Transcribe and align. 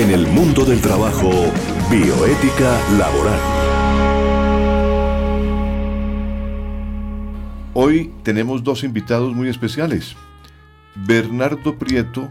En 0.00 0.10
el 0.10 0.26
mundo 0.28 0.64
del 0.64 0.80
trabajo, 0.80 1.30
bioética 1.90 2.80
laboral. 2.96 3.38
Hoy 7.74 8.10
tenemos 8.22 8.64
dos 8.64 8.82
invitados 8.82 9.34
muy 9.34 9.50
especiales. 9.50 10.16
Bernardo 10.94 11.76
Prieto 11.78 12.30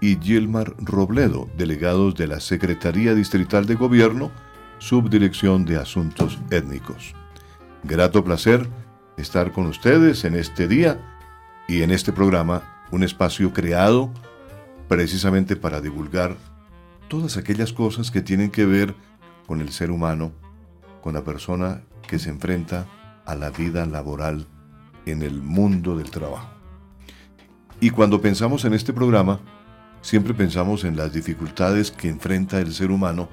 y 0.00 0.16
Gilmar 0.16 0.74
Robledo, 0.78 1.48
delegados 1.56 2.16
de 2.16 2.26
la 2.26 2.40
Secretaría 2.40 3.14
Distrital 3.14 3.66
de 3.66 3.76
Gobierno, 3.76 4.32
Subdirección 4.78 5.64
de 5.66 5.76
Asuntos 5.76 6.40
Étnicos. 6.50 7.14
Grato 7.84 8.24
placer 8.24 8.68
estar 9.16 9.52
con 9.52 9.66
ustedes 9.66 10.24
en 10.24 10.34
este 10.34 10.66
día 10.66 11.00
y 11.68 11.82
en 11.82 11.92
este 11.92 12.12
programa, 12.12 12.64
un 12.90 13.04
espacio 13.04 13.52
creado 13.52 14.10
precisamente 14.88 15.54
para 15.54 15.80
divulgar 15.80 16.36
todas 17.08 17.36
aquellas 17.36 17.72
cosas 17.72 18.10
que 18.10 18.22
tienen 18.22 18.50
que 18.50 18.66
ver 18.66 18.94
con 19.46 19.60
el 19.60 19.70
ser 19.70 19.90
humano, 19.90 20.32
con 21.02 21.14
la 21.14 21.24
persona 21.24 21.82
que 22.06 22.18
se 22.18 22.30
enfrenta 22.30 22.86
a 23.24 23.34
la 23.34 23.50
vida 23.50 23.86
laboral 23.86 24.46
en 25.06 25.22
el 25.22 25.42
mundo 25.42 25.96
del 25.96 26.10
trabajo. 26.10 26.50
Y 27.80 27.90
cuando 27.90 28.20
pensamos 28.20 28.64
en 28.64 28.74
este 28.74 28.92
programa, 28.92 29.40
siempre 30.02 30.34
pensamos 30.34 30.84
en 30.84 30.96
las 30.96 31.12
dificultades 31.12 31.90
que 31.90 32.08
enfrenta 32.08 32.58
el 32.60 32.72
ser 32.72 32.90
humano, 32.90 33.28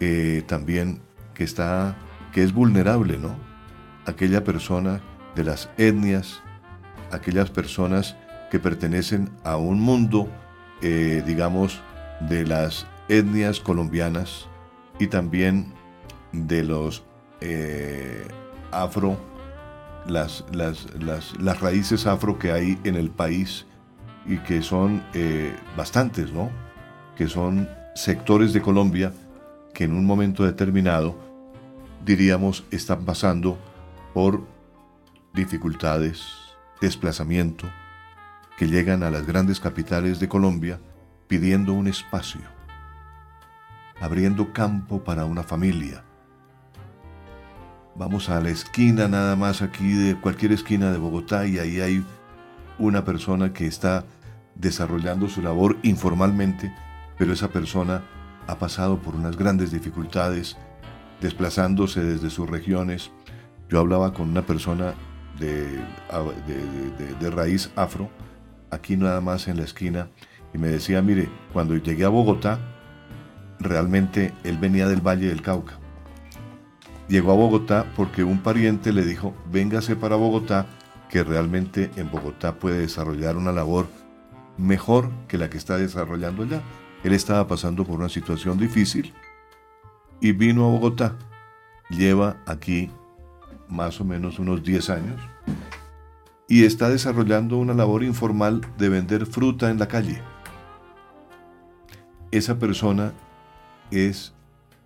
eh, 0.00 0.42
también 0.46 1.00
que 1.34 1.44
está, 1.44 1.96
que 2.32 2.42
es 2.42 2.52
vulnerable, 2.52 3.18
¿no? 3.18 3.36
Aquella 4.06 4.44
persona 4.44 5.00
de 5.34 5.44
las 5.44 5.68
etnias, 5.76 6.42
aquellas 7.12 7.50
personas 7.50 8.16
que 8.50 8.58
pertenecen 8.58 9.30
a 9.44 9.56
un 9.56 9.80
mundo, 9.80 10.28
eh, 10.80 11.22
digamos, 11.26 11.80
de 12.28 12.46
las 12.46 12.86
etnias 13.08 13.60
colombianas 13.60 14.46
y 14.98 15.06
también 15.08 15.72
de 16.32 16.64
los 16.64 17.04
eh, 17.40 18.26
afro, 18.72 19.16
las, 20.06 20.44
las, 20.52 20.86
las, 21.38 21.60
raíces 21.60 22.06
afro 22.06 22.38
que 22.38 22.52
hay 22.52 22.78
en 22.84 22.96
el 22.96 23.10
país 23.10 23.66
y 24.26 24.38
que 24.38 24.62
son 24.62 25.02
eh, 25.14 25.54
bastantes, 25.76 26.32
¿no? 26.32 26.50
Que 27.16 27.28
son 27.28 27.68
sectores 27.94 28.52
de 28.52 28.62
Colombia 28.62 29.12
que 29.74 29.84
en 29.84 29.92
un 29.92 30.06
momento 30.06 30.44
determinado, 30.44 31.14
diríamos, 32.04 32.64
están 32.70 33.04
pasando 33.04 33.58
por 34.14 34.42
dificultades, 35.34 36.24
desplazamiento, 36.80 37.68
que 38.56 38.68
llegan 38.68 39.02
a 39.02 39.10
las 39.10 39.26
grandes 39.26 39.60
capitales 39.60 40.18
de 40.18 40.28
Colombia 40.28 40.80
pidiendo 41.28 41.74
un 41.74 41.88
espacio, 41.88 42.40
abriendo 44.00 44.52
campo 44.52 45.02
para 45.02 45.24
una 45.24 45.42
familia. 45.42 46.02
Vamos 47.94 48.28
a 48.28 48.40
la 48.40 48.50
esquina 48.50 49.08
nada 49.08 49.36
más 49.36 49.62
aquí 49.62 49.92
de 49.92 50.16
cualquier 50.20 50.52
esquina 50.52 50.92
de 50.92 50.98
Bogotá 50.98 51.46
y 51.46 51.58
ahí 51.58 51.80
hay 51.80 52.04
una 52.78 53.04
persona 53.04 53.52
que 53.52 53.66
está 53.66 54.04
desarrollando 54.54 55.28
su 55.28 55.40
labor 55.40 55.78
informalmente, 55.82 56.74
pero 57.18 57.32
esa 57.32 57.48
persona 57.48 58.02
ha 58.46 58.58
pasado 58.58 58.98
por 58.98 59.14
unas 59.14 59.36
grandes 59.36 59.70
dificultades, 59.70 60.56
desplazándose 61.20 62.04
desde 62.04 62.30
sus 62.30 62.48
regiones. 62.48 63.10
Yo 63.68 63.80
hablaba 63.80 64.12
con 64.12 64.28
una 64.28 64.42
persona 64.42 64.94
de, 65.38 65.80
de, 67.18 67.30
raíz 67.30 67.70
afro, 67.76 68.10
aquí 68.70 68.96
nada 68.96 69.20
más 69.20 69.48
en 69.48 69.56
la 69.56 69.64
esquina, 69.64 70.08
y 70.54 70.58
me 70.58 70.68
decía, 70.68 71.02
mire, 71.02 71.28
cuando 71.52 71.76
llegué 71.76 72.04
a 72.04 72.08
Bogotá, 72.08 72.58
realmente 73.58 74.32
él 74.44 74.58
venía 74.58 74.88
del 74.88 75.00
Valle 75.00 75.28
del 75.28 75.42
Cauca. 75.42 75.78
Llegó 77.08 77.32
a 77.32 77.36
Bogotá 77.36 77.92
porque 77.94 78.24
un 78.24 78.40
pariente 78.40 78.92
le 78.92 79.04
dijo, 79.04 79.34
véngase 79.50 79.94
para 79.94 80.16
Bogotá, 80.16 80.66
que 81.08 81.22
realmente 81.22 81.90
en 81.96 82.10
Bogotá 82.10 82.56
puede 82.56 82.80
desarrollar 82.80 83.36
una 83.36 83.52
labor 83.52 83.86
mejor 84.58 85.10
que 85.28 85.38
la 85.38 85.48
que 85.48 85.58
está 85.58 85.76
desarrollando 85.76 86.42
allá. 86.42 86.62
Él 87.04 87.12
estaba 87.12 87.46
pasando 87.46 87.84
por 87.84 87.98
una 87.98 88.08
situación 88.08 88.58
difícil 88.58 89.14
y 90.20 90.32
vino 90.32 90.64
a 90.64 90.70
Bogotá. 90.70 91.16
Lleva 91.90 92.42
aquí 92.46 92.90
más 93.68 94.00
o 94.00 94.04
menos 94.04 94.38
unos 94.38 94.62
10 94.64 94.90
años 94.90 95.20
y 96.48 96.64
está 96.64 96.88
desarrollando 96.88 97.58
una 97.58 97.74
labor 97.74 98.02
informal 98.02 98.60
de 98.78 98.88
vender 98.88 99.26
fruta 99.26 99.70
en 99.70 99.78
la 99.78 99.88
calle. 99.88 100.22
Esa 102.30 102.58
persona 102.58 103.12
es 103.90 104.32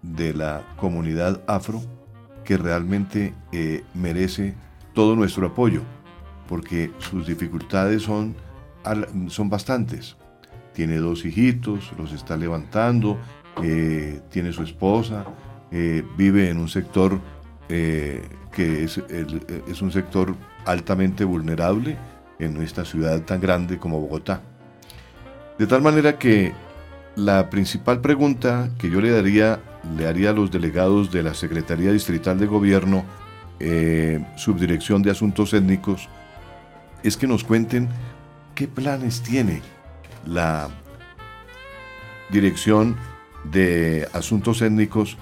de 0.03 0.33
la 0.35 0.63
comunidad 0.77 1.43
afro 1.47 1.83
que 2.45 2.57
realmente 2.57 3.35
eh, 3.53 3.85
merece 3.95 4.55
todo 4.95 5.15
nuestro 5.15 5.47
apoyo, 5.47 5.83
porque 6.49 6.91
sus 6.99 7.27
dificultades 7.27 8.03
son, 8.03 8.35
son 9.29 9.49
bastantes. 9.49 10.17
Tiene 10.73 10.97
dos 10.97 11.25
hijitos, 11.25 11.93
los 11.99 12.13
está 12.13 12.37
levantando, 12.37 13.19
eh, 13.63 14.21
tiene 14.31 14.53
su 14.53 14.63
esposa, 14.63 15.25
eh, 15.71 16.03
vive 16.17 16.51
en 16.51 16.59
un 16.59 16.69
sector 16.69 17.21
que 17.69 18.83
es, 18.83 18.99
es 18.99 19.81
un 19.81 19.93
sector 19.93 20.35
altamente 20.67 21.23
vulnerable 21.25 21.97
en 22.41 22.61
esta 22.61 22.85
ciudad 22.85 23.23
tan 23.23 23.41
grande 23.41 23.79
como 23.79 24.01
Bogotá. 24.01 24.43
De 25.57 25.69
tal 25.69 25.81
manera 25.81 26.19
que 26.19 26.53
la 27.17 27.51
principal 27.51 28.01
pregunta 28.01 28.71
que 28.79 28.91
yo 28.91 29.01
le 29.01 29.11
daría, 29.11 29.61
le 29.97 30.07
haría 30.07 30.31
a 30.31 30.33
los 30.33 30.51
delegados 30.51 31.11
de 31.11 31.23
la 31.23 31.35
Secretaría 31.35 31.93
Distrital 31.93 32.39
de 32.39 32.47
Gobierno, 32.47 33.05
eh, 33.59 34.25
Subdirección 34.37 35.03
de 35.03 35.11
Asuntos 35.11 35.53
Étnicos, 35.53 36.09
es 37.03 37.17
que 37.17 37.27
nos 37.27 37.45
cuenten 37.45 37.89
qué 38.55 38.69
planes 38.69 39.23
tiene 39.23 39.63
la 40.27 40.69
Dirección 42.31 42.97
de 43.45 44.09
Asuntos 44.13 44.63
Étnicos 44.63 45.17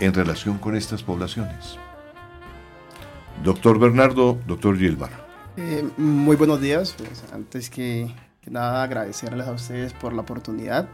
en 0.00 0.14
relación 0.14 0.58
con 0.58 0.76
estas 0.76 1.02
poblaciones. 1.02 1.78
Doctor 3.42 3.78
Bernardo, 3.78 4.38
doctor 4.46 4.76
Gilmar. 4.78 5.10
Eh, 5.56 5.84
muy 5.96 6.36
buenos 6.36 6.60
días. 6.60 6.94
Pues, 6.96 7.24
antes 7.32 7.70
que, 7.70 8.14
nada, 8.46 8.82
agradecerles 8.82 9.46
a 9.46 9.52
ustedes 9.52 9.92
por 9.92 10.12
la 10.12 10.22
oportunidad. 10.22 10.88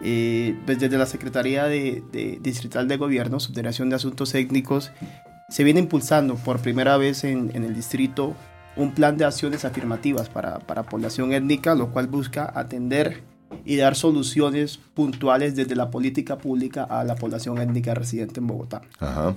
Eh, 0.00 0.56
pues, 0.64 0.78
desde 0.78 0.98
la 0.98 1.06
Secretaría 1.06 1.64
de, 1.64 2.38
Distrital 2.40 2.88
de 2.88 2.96
Gobierno, 2.96 3.40
Subdelegación 3.40 3.90
de 3.90 3.96
Asuntos 3.96 4.32
Técnicos, 4.32 4.92
se 5.48 5.64
viene 5.64 5.80
impulsando 5.80 6.36
por 6.36 6.60
primera 6.60 6.96
vez 6.96 7.24
en, 7.24 7.50
el 7.54 7.74
distrito 7.74 8.36
un 8.76 8.92
plan 8.92 9.16
de 9.16 9.24
acciones 9.24 9.64
afirmativas 9.64 10.28
para, 10.28 10.60
para 10.60 10.84
población 10.84 11.32
étnica, 11.32 11.74
lo 11.74 11.90
cual 11.90 12.06
busca 12.06 12.52
atender 12.54 13.22
y 13.64 13.76
dar 13.76 13.96
soluciones 13.96 14.78
puntuales 14.94 15.56
desde 15.56 15.74
la 15.74 15.90
política 15.90 16.38
pública 16.38 16.84
a 16.84 17.02
la 17.02 17.16
población 17.16 17.58
étnica 17.58 17.94
residente 17.94 18.40
en 18.40 18.46
Bogotá. 18.46 18.82
Ajá 19.00 19.34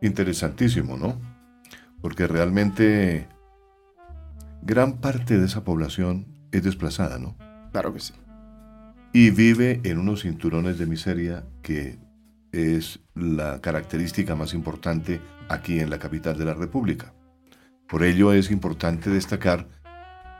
interesantísimo, 0.00 0.96
¿no? 0.96 1.20
Porque 2.00 2.26
realmente 2.26 3.28
gran 4.62 4.98
parte 4.98 5.38
de 5.38 5.46
esa 5.46 5.64
población 5.64 6.26
es 6.52 6.62
desplazada, 6.62 7.18
¿no? 7.18 7.36
Claro 7.72 7.92
que 7.92 8.00
sí. 8.00 8.14
Y 9.12 9.30
vive 9.30 9.80
en 9.84 9.98
unos 9.98 10.22
cinturones 10.22 10.78
de 10.78 10.86
miseria 10.86 11.44
que 11.62 11.98
es 12.52 13.00
la 13.14 13.60
característica 13.60 14.36
más 14.36 14.54
importante 14.54 15.20
aquí 15.48 15.80
en 15.80 15.90
la 15.90 15.98
capital 15.98 16.38
de 16.38 16.44
la 16.44 16.54
República. 16.54 17.12
Por 17.88 18.04
ello 18.04 18.32
es 18.32 18.50
importante 18.50 19.10
destacar 19.10 19.68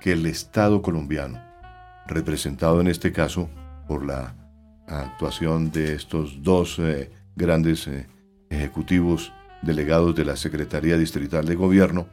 que 0.00 0.12
el 0.12 0.25
Estado 0.26 0.82
colombiano, 0.82 1.42
representado 2.06 2.80
en 2.80 2.86
este 2.86 3.12
caso 3.12 3.50
por 3.89 4.04
la 4.06 4.36
actuación 4.86 5.72
de 5.72 5.94
estos 5.94 6.42
dos 6.42 6.78
eh, 6.78 7.10
grandes 7.36 7.89
eh, 7.89 8.06
ejecutivos 8.50 9.33
delegados 9.62 10.15
de 10.15 10.24
la 10.24 10.36
Secretaría 10.36 10.97
Distrital 10.97 11.44
de 11.44 11.54
Gobierno, 11.54 12.06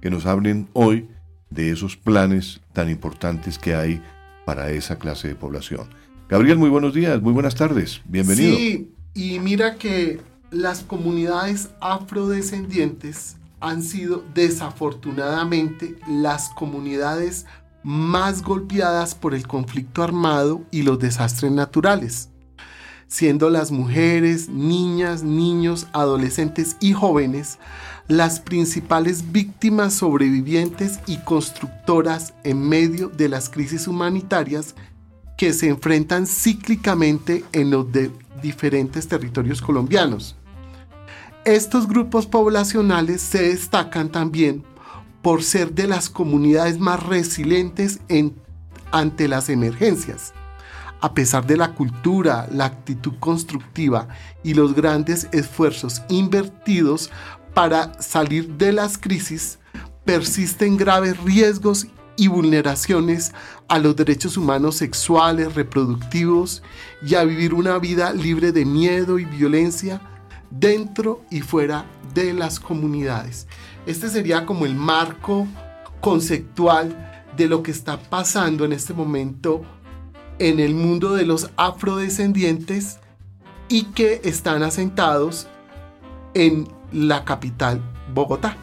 que 0.00 0.10
nos 0.10 0.26
hablen 0.26 0.68
hoy 0.72 1.08
de 1.50 1.70
esos 1.70 1.96
planes 1.96 2.60
tan 2.72 2.88
importantes 2.90 3.58
que 3.58 3.74
hay 3.74 4.02
para 4.50 4.72
esa 4.72 4.98
clase 4.98 5.28
de 5.28 5.36
población. 5.36 5.86
Gabriel, 6.28 6.58
muy 6.58 6.70
buenos 6.70 6.92
días, 6.92 7.22
muy 7.22 7.32
buenas 7.32 7.54
tardes, 7.54 8.00
bienvenido. 8.04 8.56
Sí, 8.56 8.92
y 9.14 9.38
mira 9.38 9.76
que 9.76 10.20
las 10.50 10.80
comunidades 10.80 11.70
afrodescendientes 11.80 13.36
han 13.60 13.80
sido 13.84 14.24
desafortunadamente 14.34 15.94
las 16.08 16.48
comunidades 16.48 17.46
más 17.84 18.42
golpeadas 18.42 19.14
por 19.14 19.36
el 19.36 19.46
conflicto 19.46 20.02
armado 20.02 20.62
y 20.72 20.82
los 20.82 20.98
desastres 20.98 21.52
naturales 21.52 22.29
siendo 23.10 23.50
las 23.50 23.72
mujeres, 23.72 24.48
niñas, 24.48 25.24
niños, 25.24 25.88
adolescentes 25.92 26.76
y 26.80 26.92
jóvenes 26.92 27.58
las 28.06 28.40
principales 28.40 29.30
víctimas 29.30 29.94
sobrevivientes 29.94 30.98
y 31.06 31.18
constructoras 31.18 32.34
en 32.44 32.68
medio 32.68 33.08
de 33.08 33.28
las 33.28 33.48
crisis 33.48 33.86
humanitarias 33.86 34.74
que 35.36 35.52
se 35.52 35.68
enfrentan 35.68 36.26
cíclicamente 36.26 37.44
en 37.52 37.70
los 37.70 37.86
diferentes 38.42 39.06
territorios 39.06 39.60
colombianos. 39.62 40.36
Estos 41.44 41.86
grupos 41.86 42.26
poblacionales 42.26 43.22
se 43.22 43.42
destacan 43.42 44.10
también 44.10 44.64
por 45.22 45.42
ser 45.42 45.72
de 45.72 45.86
las 45.86 46.10
comunidades 46.10 46.78
más 46.78 47.02
resilientes 47.04 48.00
ante 48.90 49.28
las 49.28 49.48
emergencias. 49.48 50.32
A 51.00 51.14
pesar 51.14 51.46
de 51.46 51.56
la 51.56 51.74
cultura, 51.74 52.46
la 52.52 52.66
actitud 52.66 53.14
constructiva 53.18 54.08
y 54.42 54.54
los 54.54 54.74
grandes 54.74 55.28
esfuerzos 55.32 56.02
invertidos 56.08 57.10
para 57.54 58.00
salir 58.00 58.56
de 58.56 58.72
las 58.72 58.98
crisis, 58.98 59.58
persisten 60.04 60.76
graves 60.76 61.18
riesgos 61.22 61.86
y 62.16 62.28
vulneraciones 62.28 63.32
a 63.68 63.78
los 63.78 63.96
derechos 63.96 64.36
humanos 64.36 64.76
sexuales, 64.76 65.54
reproductivos 65.54 66.62
y 67.02 67.14
a 67.14 67.24
vivir 67.24 67.54
una 67.54 67.78
vida 67.78 68.12
libre 68.12 68.52
de 68.52 68.66
miedo 68.66 69.18
y 69.18 69.24
violencia 69.24 70.02
dentro 70.50 71.24
y 71.30 71.40
fuera 71.40 71.86
de 72.12 72.34
las 72.34 72.60
comunidades. 72.60 73.46
Este 73.86 74.10
sería 74.10 74.44
como 74.44 74.66
el 74.66 74.74
marco 74.74 75.46
conceptual 76.02 77.24
de 77.36 77.48
lo 77.48 77.62
que 77.62 77.70
está 77.70 77.98
pasando 77.98 78.66
en 78.66 78.72
este 78.72 78.92
momento 78.92 79.62
en 80.40 80.58
el 80.58 80.74
mundo 80.74 81.14
de 81.14 81.24
los 81.24 81.50
afrodescendientes 81.56 82.98
y 83.68 83.84
que 83.84 84.22
están 84.24 84.64
asentados 84.64 85.46
en 86.34 86.66
la 86.92 87.24
capital 87.24 87.80
Bogotá. 88.12 88.56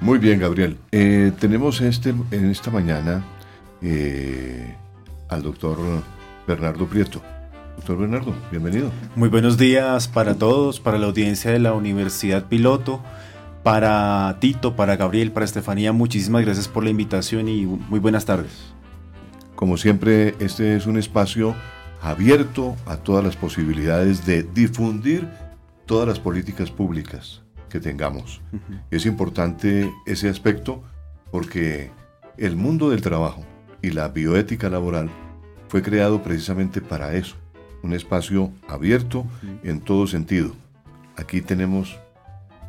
Muy 0.00 0.18
bien, 0.18 0.40
Gabriel. 0.40 0.76
Eh, 0.90 1.30
tenemos 1.38 1.80
este, 1.80 2.14
en 2.30 2.50
esta 2.50 2.70
mañana 2.70 3.24
eh, 3.80 4.74
al 5.28 5.42
doctor 5.42 5.78
Bernardo 6.48 6.86
Prieto. 6.86 7.22
Doctor 7.76 7.98
Bernardo, 7.98 8.34
bienvenido. 8.50 8.90
Muy 9.14 9.28
buenos 9.28 9.58
días 9.58 10.08
para 10.08 10.36
todos, 10.36 10.80
para 10.80 10.98
la 10.98 11.06
audiencia 11.06 11.50
de 11.50 11.58
la 11.58 11.74
Universidad 11.74 12.46
Piloto, 12.46 13.02
para 13.62 14.38
Tito, 14.40 14.74
para 14.74 14.96
Gabriel, 14.96 15.32
para 15.32 15.44
Estefanía. 15.44 15.92
Muchísimas 15.92 16.44
gracias 16.44 16.66
por 16.66 16.82
la 16.82 16.90
invitación 16.90 17.48
y 17.48 17.66
muy 17.66 17.98
buenas 17.98 18.24
tardes. 18.24 18.73
Como 19.54 19.76
siempre, 19.76 20.34
este 20.40 20.76
es 20.76 20.86
un 20.86 20.98
espacio 20.98 21.54
abierto 22.02 22.76
a 22.86 22.96
todas 22.96 23.24
las 23.24 23.36
posibilidades 23.36 24.26
de 24.26 24.42
difundir 24.42 25.28
todas 25.86 26.08
las 26.08 26.18
políticas 26.18 26.70
públicas 26.70 27.42
que 27.68 27.80
tengamos. 27.80 28.40
Es 28.90 29.06
importante 29.06 29.90
ese 30.06 30.28
aspecto 30.28 30.82
porque 31.30 31.90
el 32.36 32.56
mundo 32.56 32.90
del 32.90 33.00
trabajo 33.00 33.44
y 33.80 33.90
la 33.90 34.08
bioética 34.08 34.68
laboral 34.68 35.10
fue 35.68 35.82
creado 35.82 36.22
precisamente 36.22 36.80
para 36.80 37.14
eso, 37.14 37.36
un 37.82 37.94
espacio 37.94 38.52
abierto 38.68 39.24
en 39.62 39.80
todo 39.80 40.06
sentido. 40.06 40.52
Aquí 41.16 41.40
tenemos 41.40 41.98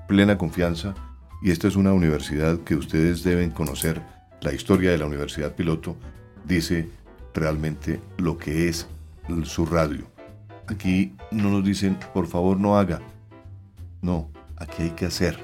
plena 0.07 0.37
confianza 0.37 0.93
y 1.41 1.51
esta 1.51 1.67
es 1.67 1.75
una 1.75 1.93
universidad 1.93 2.59
que 2.59 2.75
ustedes 2.75 3.23
deben 3.23 3.49
conocer. 3.49 4.01
La 4.41 4.53
historia 4.53 4.91
de 4.91 4.97
la 4.97 5.05
Universidad 5.05 5.55
Piloto 5.55 5.95
dice 6.47 6.89
realmente 7.33 7.99
lo 8.17 8.37
que 8.37 8.69
es 8.69 8.87
su 9.43 9.65
radio. 9.65 10.05
Aquí 10.67 11.13
no 11.31 11.49
nos 11.49 11.63
dicen, 11.63 11.97
por 12.13 12.27
favor 12.27 12.57
no 12.57 12.77
haga. 12.77 13.01
No, 14.01 14.29
aquí 14.57 14.83
hay 14.83 14.91
que 14.91 15.05
hacer. 15.05 15.37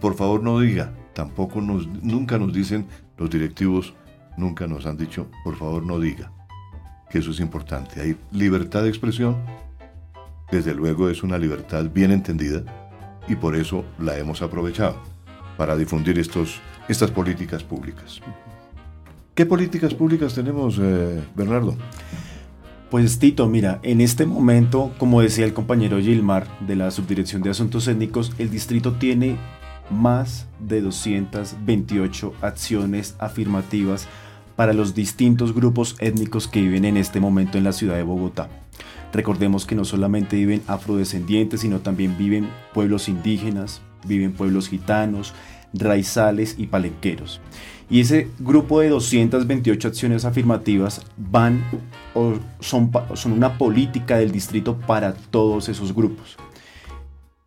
Por 0.00 0.14
favor 0.14 0.42
no 0.42 0.58
diga, 0.60 0.92
tampoco 1.14 1.60
nos, 1.60 1.86
nunca 2.02 2.38
nos 2.38 2.52
dicen 2.52 2.86
los 3.16 3.30
directivos, 3.30 3.94
nunca 4.36 4.66
nos 4.66 4.84
han 4.86 4.96
dicho, 4.96 5.28
por 5.44 5.56
favor 5.56 5.84
no 5.84 5.98
diga, 6.00 6.32
que 7.08 7.18
eso 7.18 7.30
es 7.30 7.40
importante. 7.40 8.00
Hay 8.00 8.16
libertad 8.32 8.82
de 8.82 8.88
expresión, 8.88 9.36
desde 10.50 10.74
luego 10.74 11.08
es 11.08 11.22
una 11.22 11.38
libertad 11.38 11.86
bien 11.92 12.10
entendida 12.10 12.64
y 13.28 13.36
por 13.36 13.56
eso 13.56 13.84
la 13.98 14.18
hemos 14.18 14.42
aprovechado 14.42 14.96
para 15.56 15.76
difundir 15.76 16.18
estos, 16.18 16.60
estas 16.88 17.10
políticas 17.10 17.62
públicas. 17.62 18.20
¿Qué 19.36 19.44
políticas 19.44 19.92
públicas 19.92 20.32
tenemos, 20.32 20.78
eh, 20.80 21.22
Bernardo? 21.34 21.76
Pues 22.90 23.18
Tito, 23.18 23.46
mira, 23.46 23.80
en 23.82 24.00
este 24.00 24.24
momento, 24.24 24.94
como 24.96 25.20
decía 25.20 25.44
el 25.44 25.52
compañero 25.52 26.00
Gilmar 26.00 26.46
de 26.60 26.74
la 26.74 26.90
Subdirección 26.90 27.42
de 27.42 27.50
Asuntos 27.50 27.86
Étnicos, 27.86 28.32
el 28.38 28.48
distrito 28.48 28.94
tiene 28.94 29.36
más 29.90 30.46
de 30.58 30.80
228 30.80 32.32
acciones 32.40 33.14
afirmativas 33.18 34.08
para 34.56 34.72
los 34.72 34.94
distintos 34.94 35.54
grupos 35.54 35.96
étnicos 35.98 36.48
que 36.48 36.62
viven 36.62 36.86
en 36.86 36.96
este 36.96 37.20
momento 37.20 37.58
en 37.58 37.64
la 37.64 37.72
ciudad 37.72 37.96
de 37.96 38.04
Bogotá. 38.04 38.48
Recordemos 39.12 39.66
que 39.66 39.74
no 39.74 39.84
solamente 39.84 40.36
viven 40.36 40.62
afrodescendientes, 40.66 41.60
sino 41.60 41.80
también 41.80 42.16
viven 42.16 42.48
pueblos 42.72 43.06
indígenas, 43.06 43.82
viven 44.06 44.32
pueblos 44.32 44.70
gitanos, 44.70 45.34
raizales 45.74 46.54
y 46.56 46.68
palenqueros. 46.68 47.42
Y 47.88 48.00
ese 48.00 48.28
grupo 48.38 48.80
de 48.80 48.88
228 48.88 49.88
acciones 49.88 50.24
afirmativas 50.24 51.02
van 51.16 51.62
o 52.14 52.34
son, 52.60 52.90
son 53.14 53.32
una 53.32 53.56
política 53.58 54.16
del 54.16 54.32
distrito 54.32 54.76
para 54.76 55.14
todos 55.14 55.68
esos 55.68 55.94
grupos. 55.94 56.36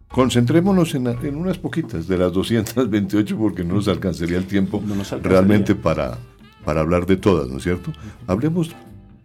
Concentrémonos 0.09 0.95
en, 0.95 1.07
unas 1.35 1.59
poquitas 1.59 2.07
de 2.07 2.17
las 2.17 2.33
228 2.33 3.37
porque 3.37 3.63
no 3.63 3.75
nos 3.75 3.87
alcanzaría 3.87 4.37
el 4.37 4.45
tiempo 4.45 4.81
realmente 5.21 5.75
para, 5.75 6.17
para 6.65 6.81
hablar 6.81 7.05
de 7.05 7.15
todas, 7.15 7.47
¿no 7.47 7.57
es 7.57 7.63
cierto? 7.63 7.91
Hablemos 8.25 8.71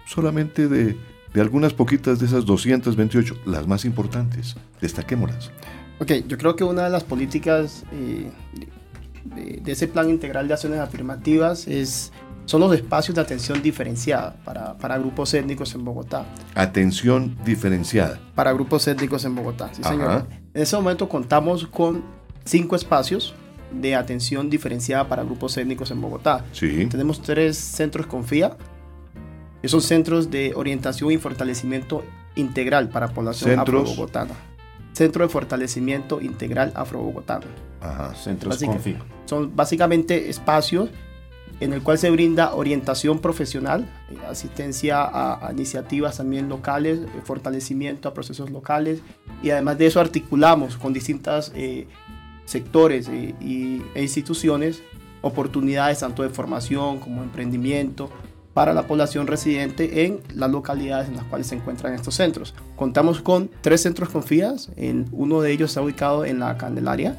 solamente 0.06 0.68
de, 0.68 0.96
algunas 1.40 1.72
poquitas 1.72 2.18
de 2.18 2.26
esas 2.26 2.44
228, 2.44 3.34
las 3.46 3.66
más 3.66 3.86
importantes. 3.86 4.56
Destaquémoslas. 4.80 5.50
Ok, 6.00 6.12
yo 6.28 6.36
creo 6.36 6.54
que 6.54 6.64
una 6.64 6.84
de 6.84 6.90
las 6.90 7.04
políticas 7.04 7.84
eh, 7.92 8.30
de, 9.24 9.62
ese 9.66 9.88
plan 9.88 10.10
integral 10.10 10.48
de 10.48 10.54
acciones 10.54 10.80
afirmativas 10.80 11.66
es, 11.66 12.12
son 12.44 12.60
los 12.60 12.74
espacios 12.74 13.14
de 13.14 13.20
atención 13.20 13.62
diferenciada 13.62 14.36
para, 14.44 14.76
para 14.76 14.98
grupos 14.98 15.32
étnicos 15.34 15.74
en 15.74 15.84
Bogotá. 15.84 16.26
Atención 16.54 17.36
diferenciada. 17.44 18.18
Para 18.34 18.52
grupos 18.52 18.86
étnicos 18.86 19.24
en 19.24 19.34
Bogotá, 19.34 19.70
sí 19.72 19.82
señor. 19.82 20.26
En 20.52 20.62
ese 20.62 20.76
momento 20.76 21.08
contamos 21.08 21.66
con 21.66 22.04
cinco 22.44 22.76
espacios 22.76 23.34
de 23.72 23.94
atención 23.94 24.50
diferenciada 24.50 25.08
para 25.08 25.24
grupos 25.24 25.56
étnicos 25.56 25.90
en 25.90 26.00
Bogotá. 26.00 26.44
Sí. 26.52 26.86
Tenemos 26.86 27.20
tres 27.22 27.56
centros 27.56 28.06
FIA. 28.24 28.56
Esos 29.62 29.84
centros 29.84 30.30
de 30.30 30.52
orientación 30.54 31.10
y 31.10 31.16
fortalecimiento 31.16 32.04
integral 32.36 32.90
para 32.90 33.08
población 33.08 33.58
afro-bogotana. 33.58 34.34
Centro 34.94 35.24
de 35.24 35.28
Fortalecimiento 35.28 36.20
Integral 36.20 36.72
Afro-Bogotano. 36.74 37.46
Ajá, 37.80 38.14
centros 38.14 38.60
Básica, 38.60 39.04
Son 39.26 39.54
básicamente 39.54 40.30
espacios 40.30 40.88
en 41.60 41.72
el 41.72 41.82
cual 41.82 41.98
se 41.98 42.10
brinda 42.10 42.54
orientación 42.54 43.20
profesional, 43.20 43.88
eh, 44.10 44.16
asistencia 44.28 45.02
a, 45.02 45.52
iniciativas 45.52 46.16
también 46.16 46.48
locales, 46.48 47.00
eh, 47.00 47.08
fortalecimiento 47.24 48.08
a 48.08 48.14
procesos 48.14 48.50
locales 48.50 49.00
y 49.42 49.50
además 49.50 49.78
de 49.78 49.86
eso 49.86 50.00
articulamos 50.00 50.76
con 50.76 50.92
distintos 50.92 51.52
eh, 51.54 51.86
sectores 52.44 53.08
y, 53.08 53.82
e 53.94 54.02
instituciones 54.02 54.82
oportunidades 55.22 56.00
tanto 56.00 56.22
de 56.22 56.28
formación 56.28 56.98
como 56.98 57.22
emprendimiento 57.22 58.10
para 58.54 58.72
la 58.72 58.86
población 58.86 59.26
residente 59.26 60.06
en 60.06 60.20
las 60.32 60.50
localidades 60.50 61.08
en 61.08 61.16
las 61.16 61.24
cuales 61.24 61.48
se 61.48 61.56
encuentran 61.56 61.92
estos 61.92 62.14
centros. 62.14 62.54
Contamos 62.76 63.20
con 63.20 63.50
tres 63.60 63.82
centros 63.82 64.08
confías, 64.08 64.70
en, 64.76 65.06
uno 65.12 65.40
de 65.40 65.50
ellos 65.52 65.70
está 65.70 65.82
ubicado 65.82 66.24
en 66.24 66.38
la 66.38 66.56
Candelaria, 66.56 67.16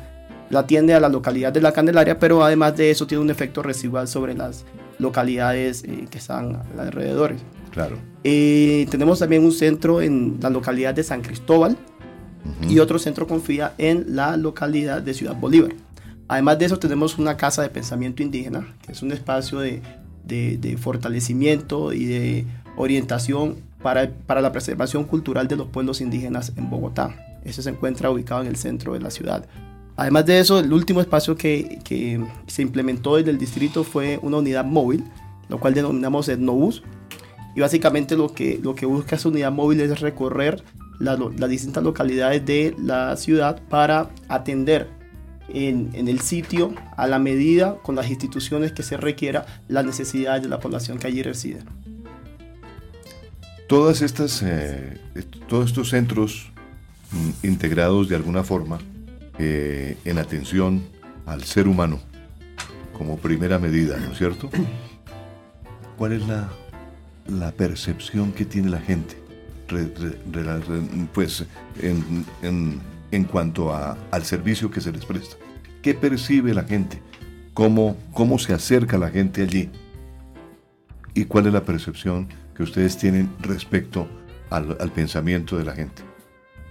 la 0.50 0.60
atiende 0.60 0.94
a 0.94 1.00
la 1.00 1.10
localidad 1.10 1.51
de 1.51 1.62
la 1.62 1.74
Candelaria, 1.74 2.18
pero 2.20 2.44
además 2.44 2.77
de 2.77 2.89
eso 2.89 3.06
tiene 3.06 3.22
un 3.24 3.30
efecto 3.30 3.62
residual 3.62 4.08
sobre 4.08 4.34
las 4.34 4.63
localidades 4.98 5.84
eh, 5.84 6.08
que 6.10 6.18
están 6.18 6.63
alrededor. 6.77 7.36
Claro. 7.72 7.98
Eh, 8.24 8.88
tenemos 8.89 9.20
también 9.20 9.44
un 9.44 9.51
centro 9.51 10.01
en 10.01 10.38
la 10.42 10.50
localidad 10.50 10.94
de 10.94 11.04
San 11.04 11.22
Cristóbal 11.22 11.77
y 12.70 12.80
otro 12.80 13.00
centro 13.00 13.27
confía 13.27 13.74
en 13.77 14.15
la 14.15 14.38
localidad 14.38 15.01
de 15.01 15.13
Ciudad 15.13 15.36
Bolívar. 15.36 15.72
Además 16.27 16.58
de 16.60 16.65
eso 16.65 16.80
tenemos 16.80 17.18
una 17.18 17.36
casa 17.38 17.62
de 17.62 17.70
pensamiento 17.70 18.24
indígena, 18.24 18.75
que 18.86 18.94
es 18.94 19.01
un 19.01 19.12
espacio 19.12 19.60
de 19.60 19.82
de, 20.27 20.77
fortalecimiento 20.79 21.94
y 21.94 22.05
de 22.05 22.46
orientación 22.77 23.58
para, 23.82 24.10
para, 24.10 24.41
la 24.41 24.51
preservación 24.51 25.03
cultural 25.05 25.48
de 25.48 25.55
los 25.55 25.67
pueblos 25.67 26.01
indígenas 26.01 26.53
en 26.55 26.70
Bogotá. 26.70 27.15
Ese 27.44 27.62
se 27.62 27.70
encuentra 27.70 28.10
ubicado 28.10 28.41
en 28.41 28.48
el 28.48 28.55
centro 28.55 28.94
de 28.94 29.00
la 29.00 29.12
ciudad. 29.12 29.46
Además 29.96 30.25
de 30.25 30.39
eso, 30.39 30.60
el 30.60 30.74
último 30.74 31.00
espacio 31.00 31.38
que, 31.38 31.79
que 31.84 32.22
se 32.48 32.62
implementó 32.62 33.15
desde 33.15 33.32
el 33.32 33.38
distrito 33.38 33.84
fue 33.84 34.20
una 34.22 34.38
unidad 34.38 34.65
móvil, 34.65 35.03
lo 35.48 35.60
cual 35.60 35.74
denominamos 35.74 36.27
Etnobús. 36.27 36.84
Y 37.55 37.62
básicamente 37.62 38.17
lo 38.17 38.34
que, 38.34 38.60
lo 38.62 38.75
que 38.75 38.86
busca 38.86 39.15
esa 39.15 39.29
unidad 39.29 39.51
móvil 39.51 39.79
es 39.79 40.01
recorrer 40.01 40.63
las 41.00 41.50
distintas 41.50 41.84
localidades 41.84 42.46
de 42.46 42.75
la 42.77 43.15
ciudad 43.17 43.62
para 43.70 44.10
atender 44.27 44.89
en, 45.50 46.08
el 46.08 46.20
sitio 46.22 46.74
a 46.98 47.08
la 47.08 47.20
medida, 47.20 47.78
con 47.82 47.96
las 47.96 48.10
instituciones 48.10 48.72
que 48.72 48.84
se 48.84 48.98
requiera, 48.98 49.46
las 49.68 49.86
necesidades 49.86 50.44
de 50.44 50.50
la 50.50 50.60
población 50.60 50.98
que 50.98 51.08
allí 51.08 51.22
reside. 51.22 51.60
Todas 53.68 54.02
estas, 54.02 54.42
eh, 54.44 55.00
todos 55.48 55.68
estos 55.68 55.90
centros 55.90 56.52
mm, 57.12 57.46
integrados 57.48 58.10
de 58.10 58.16
alguna 58.16 58.44
forma 58.44 58.80
eh, 59.40 59.98
en 60.06 60.18
atención 60.18 60.84
al 61.25 61.44
ser 61.44 61.68
humano 61.68 62.00
como 62.94 63.18
primera 63.18 63.60
medida, 63.60 63.98
¿no 63.98 64.12
es 64.12 64.18
cierto? 64.18 64.50
¿Cuál 65.98 66.14
es 66.14 66.28
la, 66.28 66.50
la 67.28 67.52
percepción 67.52 68.32
que 68.32 68.46
tiene 68.46 68.70
la 68.70 68.80
gente? 68.80 69.25
pues 71.14 71.46
en, 71.82 72.25
en, 72.42 72.80
cuanto 73.24 73.74
a, 73.74 73.98
al 74.12 74.24
servicio 74.24 74.70
que 74.70 74.82
se 74.82 74.92
les 74.92 75.06
presta. 75.06 75.38
¿Qué 75.82 75.94
percibe 75.94 76.54
la 76.54 76.64
gente? 76.64 77.02
¿Cómo, 77.54 77.96
¿Cómo 78.14 78.38
se 78.38 78.54
acerca 78.54 78.98
la 78.98 79.10
gente 79.10 79.42
allí? 79.42 79.70
¿Y 81.14 81.26
cuál 81.26 81.48
es 81.48 81.54
la 81.54 81.64
percepción 81.64 82.28
que 82.56 82.64
ustedes 82.64 82.98
tienen 82.98 83.30
respecto 83.40 84.08
al, 84.50 84.78
al 84.80 84.92
pensamiento 84.92 85.58
de 85.58 85.64
la 85.64 85.74
gente? 85.74 86.04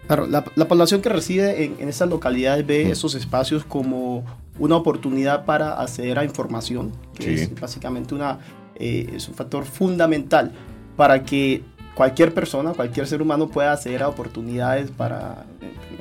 Claro, 0.07 0.27
la, 0.27 0.45
la 0.55 0.69
población 0.69 1.01
que 1.01 1.09
reside 1.09 1.65
en, 1.65 1.77
en 1.79 1.89
esas 1.89 2.11
localidades 2.11 2.67
ve 2.67 2.85
mm. 2.85 2.91
esos 2.91 3.15
espacios 3.15 3.65
como 3.65 4.25
una 4.59 4.77
oportunidad 4.77 5.47
para 5.47 5.81
acceder 5.81 6.19
a 6.19 6.25
información, 6.25 6.93
que 7.15 7.35
es 7.35 7.61
básicamente 7.61 8.15
una, 8.15 8.39
eh, 8.75 9.11
es 9.15 9.29
un 9.29 9.35
factor 9.35 9.65
fundamental 9.65 10.53
para 10.97 11.25
que 11.25 11.63
cualquier 11.95 12.35
persona, 12.35 12.73
cualquier 12.73 13.07
ser 13.07 13.23
humano 13.23 13.49
pueda 13.49 13.73
acceder 13.73 14.03
a 14.03 14.09
oportunidades 14.09 14.91
para 14.91 15.45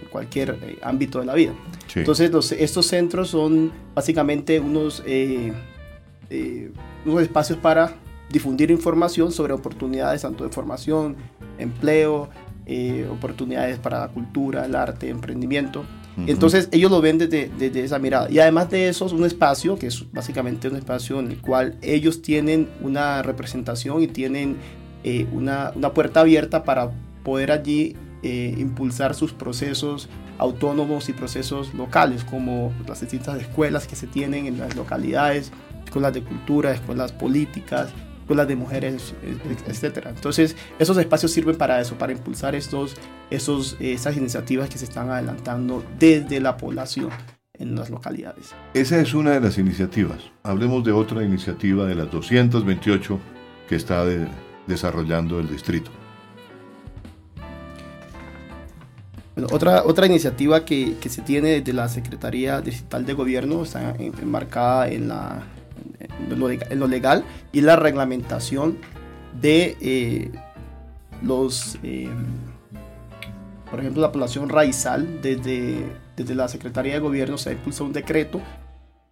cualquier 0.10 0.58
eh, 0.62 0.80
ámbito 0.82 1.20
de 1.20 1.26
la 1.26 1.34
vida. 1.34 1.54
Entonces, 1.96 2.32
los, 2.32 2.52
estos 2.52 2.88
centros 2.88 3.30
son 3.30 3.72
básicamente 3.94 4.60
unos, 4.60 5.04
eh, 5.06 5.54
unos 7.06 7.22
espacios 7.22 7.60
para 7.60 7.96
difundir 8.30 8.72
información 8.72 9.32
sobre 9.32 9.54
oportunidades 9.54 10.24
tanto 10.24 10.44
de 10.44 10.50
formación, 10.50 11.16
empleo, 11.60 12.30
oportunidades 13.12 13.78
para 13.78 14.00
la 14.00 14.08
cultura, 14.08 14.66
el 14.66 14.76
arte, 14.76 15.10
emprendimiento. 15.10 15.86
Entonces 16.28 16.70
ellos 16.72 16.92
lo 16.92 17.02
ven 17.02 17.18
desde, 17.18 17.50
desde, 17.58 17.84
esa 17.84 18.00
mirada. 18.00 18.30
Y 18.30 18.40
además 18.40 18.70
de 18.70 18.88
eso, 18.88 19.06
es 19.06 19.14
un 19.14 19.26
espacio 19.26 19.78
que 19.78 19.88
es 19.88 20.12
básicamente 20.12 20.68
un 20.68 20.76
espacio 20.76 21.20
en 21.20 21.32
el 21.32 21.42
cual 21.42 21.78
ellos 21.82 22.22
tienen 22.22 22.70
una 22.82 23.22
representación 23.24 24.02
y 24.04 24.08
tienen 24.08 24.58
eh, 25.04 25.28
una, 25.32 25.72
una, 25.76 25.94
puerta 25.94 26.22
abierta 26.22 26.64
para 26.64 26.92
poder 27.24 27.52
allí 27.52 27.96
eh, 28.22 28.56
impulsar 28.58 29.16
sus 29.16 29.34
procesos 29.34 30.10
autónomos 30.38 31.10
y 31.10 31.14
procesos 31.14 31.74
locales, 31.74 32.24
como 32.24 32.74
las 32.88 33.02
distintas 33.02 33.40
escuelas 33.40 33.88
que 33.88 33.96
se 33.96 34.08
tienen 34.08 34.46
en 34.46 34.60
las 34.60 34.76
localidades, 34.76 35.52
escuelas 35.86 36.14
de 36.14 36.24
cultura, 36.24 36.72
escuelas 36.72 37.12
políticas, 37.12 37.90
escuelas 38.22 38.48
de 38.48 38.56
mujeres, 38.56 39.14
etcétera. 39.68 40.10
Entonces, 40.10 40.56
esos 40.80 40.98
espacios 40.98 41.32
sirven 41.32 41.58
para 41.58 41.80
eso, 41.82 41.96
para 41.98 42.14
impulsar 42.14 42.56
estos, 42.56 42.96
esos, 43.30 43.76
esas 43.80 44.18
iniciativas 44.18 44.70
que 44.70 44.78
se 44.78 44.86
están 44.86 45.10
adelantando 45.10 45.84
desde 46.00 46.40
la 46.40 46.58
población 46.58 47.10
en 47.60 47.76
las 47.76 47.90
localidades. 47.90 48.56
Esa 48.74 49.00
es 49.00 49.14
una 49.14 49.32
de 49.32 49.42
las 49.42 49.58
iniciativas. 49.58 50.32
Hablemos 50.44 50.84
de 50.84 50.92
otra 50.92 51.24
iniciativa 51.24 51.86
de 51.86 51.96
las 51.96 52.10
228 52.12 53.20
que 53.68 53.76
está 53.76 54.06
desarrollando 54.68 55.40
el 55.40 55.50
distrito. 55.50 55.92
Bueno, 59.36 59.50
otra, 59.52 59.84
otra 59.84 60.06
iniciativa 60.06 60.64
que, 60.64 60.96
que, 61.02 61.10
se 61.10 61.24
tiene 61.24 61.60
desde 61.60 61.74
la 61.74 61.90
Secretaría 61.90 62.62
Digital 62.62 63.06
de 63.06 63.14
Gobierno 63.14 63.64
está 63.64 63.96
enmarcada 63.98 64.88
en 64.90 65.08
la, 65.08 65.44
en 66.00 66.80
lo, 66.80 66.88
legal 66.88 67.24
y 67.52 67.62
la 67.62 67.76
reglamentación 67.76 68.78
de 69.40 69.76
eh, 69.82 70.32
los, 71.22 71.80
eh, 71.84 72.10
por 73.70 73.80
ejemplo, 73.80 74.02
la 74.02 74.12
población 74.12 74.50
raizal, 74.50 75.22
desde, 75.22 75.84
desde 76.16 76.36
la 76.36 76.48
Secretaría 76.48 76.94
de 76.94 77.00
Gobierno 77.00 77.38
se 77.38 77.50
ha 77.50 77.54
impulsado 77.54 77.86
un 77.86 77.94
decreto 77.94 78.42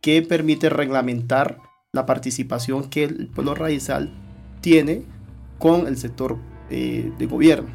que 0.01 0.21
permite 0.21 0.69
reglamentar 0.69 1.57
la 1.93 2.05
participación 2.05 2.89
que 2.89 3.03
el 3.05 3.27
pueblo 3.27 3.55
raizal 3.55 4.11
tiene 4.61 5.03
con 5.61 5.87
el 5.87 5.97
sector 5.97 6.37
eh, 6.69 7.11
de 7.17 7.25
gobierno. 7.27 7.69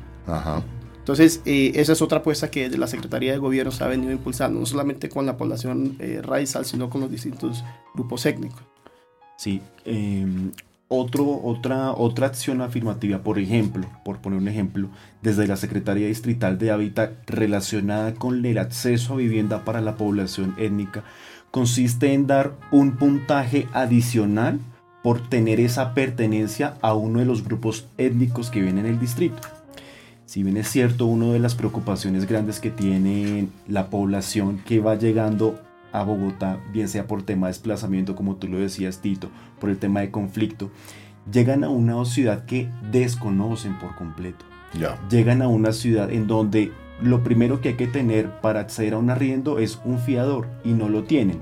Entonces, 0.98 1.40
esa 1.44 1.92
es 1.92 2.02
otra 2.02 2.18
apuesta 2.18 2.50
que 2.50 2.64
desde 2.64 2.78
la 2.78 2.88
Secretaría 2.88 3.30
de 3.30 3.38
Gobierno 3.38 3.70
se 3.70 3.84
ha 3.84 3.86
venido 3.86 4.10
impulsando, 4.10 4.58
no 4.58 4.66
solamente 4.66 5.08
con 5.08 5.24
la 5.24 5.36
población 5.36 5.96
raizal, 6.22 6.64
sino 6.64 6.90
con 6.90 7.00
los 7.00 7.10
distintos 7.10 7.64
grupos 7.94 8.26
étnicos. 8.26 8.64
Sí, 9.36 9.60
em, 9.84 10.50
otro, 10.88 11.40
otra, 11.42 11.92
otra 11.92 12.28
acción 12.28 12.60
afirmativa, 12.62 13.22
por 13.22 13.38
ejemplo, 13.38 13.86
por 14.04 14.18
poner 14.18 14.38
un 14.38 14.48
ejemplo, 14.48 14.88
desde 15.20 15.46
la 15.46 15.56
Secretaría 15.56 16.06
Distrital 16.06 16.58
de 16.58 16.70
Hábitat 16.70 17.28
relacionada 17.28 18.14
con 18.14 18.44
el 18.44 18.58
acceso 18.58 19.14
a 19.14 19.16
vivienda 19.16 19.64
para 19.64 19.80
la 19.80 19.96
población 19.96 20.54
étnica, 20.58 21.04
consiste 21.50 22.12
en 22.12 22.26
dar 22.26 22.54
un 22.70 22.96
puntaje 22.96 23.66
adicional 23.72 24.60
por 25.06 25.20
tener 25.20 25.60
esa 25.60 25.94
pertenencia 25.94 26.74
a 26.80 26.94
uno 26.94 27.20
de 27.20 27.26
los 27.26 27.44
grupos 27.44 27.86
étnicos 27.96 28.50
que 28.50 28.58
viven 28.58 28.78
en 28.78 28.86
el 28.86 28.98
distrito. 28.98 29.36
Si 30.24 30.42
bien 30.42 30.56
es 30.56 30.66
cierto, 30.68 31.06
una 31.06 31.26
de 31.26 31.38
las 31.38 31.54
preocupaciones 31.54 32.26
grandes 32.26 32.58
que 32.58 32.72
tiene 32.72 33.46
la 33.68 33.88
población 33.88 34.60
que 34.66 34.80
va 34.80 34.96
llegando 34.96 35.60
a 35.92 36.02
Bogotá, 36.02 36.58
bien 36.72 36.88
sea 36.88 37.06
por 37.06 37.22
tema 37.22 37.46
de 37.46 37.52
desplazamiento, 37.52 38.16
como 38.16 38.34
tú 38.34 38.48
lo 38.48 38.58
decías, 38.58 38.98
Tito, 38.98 39.30
por 39.60 39.70
el 39.70 39.78
tema 39.78 40.00
de 40.00 40.10
conflicto, 40.10 40.72
llegan 41.30 41.62
a 41.62 41.68
una 41.68 42.04
ciudad 42.04 42.44
que 42.44 42.68
desconocen 42.90 43.78
por 43.78 43.94
completo. 43.94 44.44
Llegan 45.08 45.40
a 45.40 45.46
una 45.46 45.70
ciudad 45.70 46.10
en 46.10 46.26
donde 46.26 46.72
lo 47.00 47.22
primero 47.22 47.60
que 47.60 47.68
hay 47.68 47.76
que 47.76 47.86
tener 47.86 48.40
para 48.40 48.58
acceder 48.58 48.94
a 48.94 48.98
un 48.98 49.10
arriendo 49.10 49.60
es 49.60 49.78
un 49.84 50.00
fiador 50.00 50.48
y 50.64 50.72
no 50.72 50.88
lo 50.88 51.04
tienen. 51.04 51.38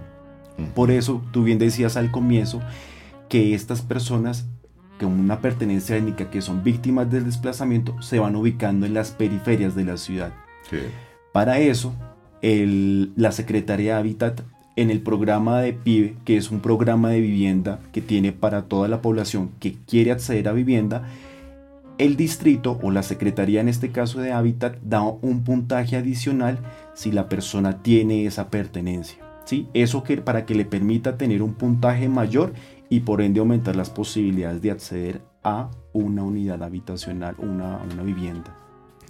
Por 0.75 0.91
eso 0.91 1.23
tú 1.33 1.45
bien 1.45 1.59
decías 1.59 1.97
al 1.97 2.11
comienzo 2.11 2.61
que 3.35 3.53
estas 3.53 3.83
personas 3.83 4.47
con 5.01 5.11
una 5.19 5.41
pertenencia 5.41 5.97
étnica 5.97 6.31
que 6.31 6.41
son 6.41 6.63
víctimas 6.63 7.11
del 7.11 7.25
desplazamiento 7.25 8.01
se 8.01 8.21
van 8.21 8.37
ubicando 8.37 8.87
en 8.87 8.95
las 8.95 9.11
periferias 9.11 9.75
de 9.75 9.85
la 9.85 9.97
ciudad. 9.97 10.33
Para 11.33 11.59
eso 11.59 11.97
la 12.43 13.33
Secretaría 13.33 13.95
de 13.95 13.99
Hábitat 13.99 14.43
en 14.77 14.89
el 14.93 15.01
programa 15.01 15.61
de 15.61 15.73
PIBE, 15.73 16.15
que 16.25 16.37
es 16.37 16.53
un 16.53 16.61
programa 16.61 17.11
de 17.11 17.19
vivienda 17.19 17.81
que 17.91 18.01
tiene 18.01 18.31
para 18.31 18.67
toda 18.67 18.87
la 18.87 19.03
población 19.03 19.51
que 19.59 19.75
quiere 19.85 20.13
acceder 20.13 20.47
a 20.47 20.53
vivienda, 20.53 21.03
el 21.99 22.15
distrito 22.15 22.79
o 22.85 22.93
la 22.93 23.03
Secretaría 23.03 23.61
en 23.61 23.69
este 23.69 23.91
caso 23.91 24.21
de 24.21 24.31
Hábitat 24.31 24.77
da 24.81 25.03
un 25.03 25.43
puntaje 25.43 25.97
adicional 25.97 26.61
si 26.95 27.11
la 27.11 27.29
persona 27.29 27.83
tiene 27.83 28.27
esa 28.27 28.49
pertenencia. 28.49 29.19
¿sí? 29.45 29.67
Eso 29.75 30.05
que, 30.05 30.19
para 30.19 30.47
que 30.47 30.55
le 30.55 30.65
permita 30.65 31.17
tener 31.17 31.43
un 31.43 31.55
puntaje 31.55 32.09
mayor 32.09 32.53
y 32.95 33.01
por 33.01 33.21
ende 33.21 33.41
aumentar 33.41 33.75
las 33.75 33.91
posibilidades 33.91 34.63
de 34.63 34.71
acceder 34.71 35.21
a 35.43 35.69
una 35.93 36.23
unidad 36.23 36.63
habitacional, 36.63 37.35
una, 37.39 37.79
una 37.93 38.05
vivienda 38.05 38.57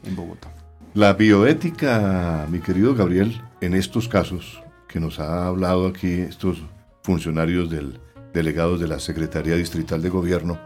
en 0.04 0.16
Bogotá. 0.16 0.50
La 0.94 1.12
bioética, 1.12 2.46
mi 2.50 2.60
querido 2.60 2.94
Gabriel, 2.94 3.42
en 3.60 3.74
estos 3.74 4.08
casos 4.08 4.62
que 4.88 5.00
nos 5.00 5.20
ha 5.20 5.46
hablado 5.46 5.86
aquí 5.86 6.08
estos 6.12 6.62
funcionarios 7.02 7.68
del 7.68 8.00
delegados 8.32 8.80
de 8.80 8.88
la 8.88 8.98
Secretaría 9.00 9.54
Distrital 9.54 10.00
de 10.00 10.08
Gobierno, 10.08 10.58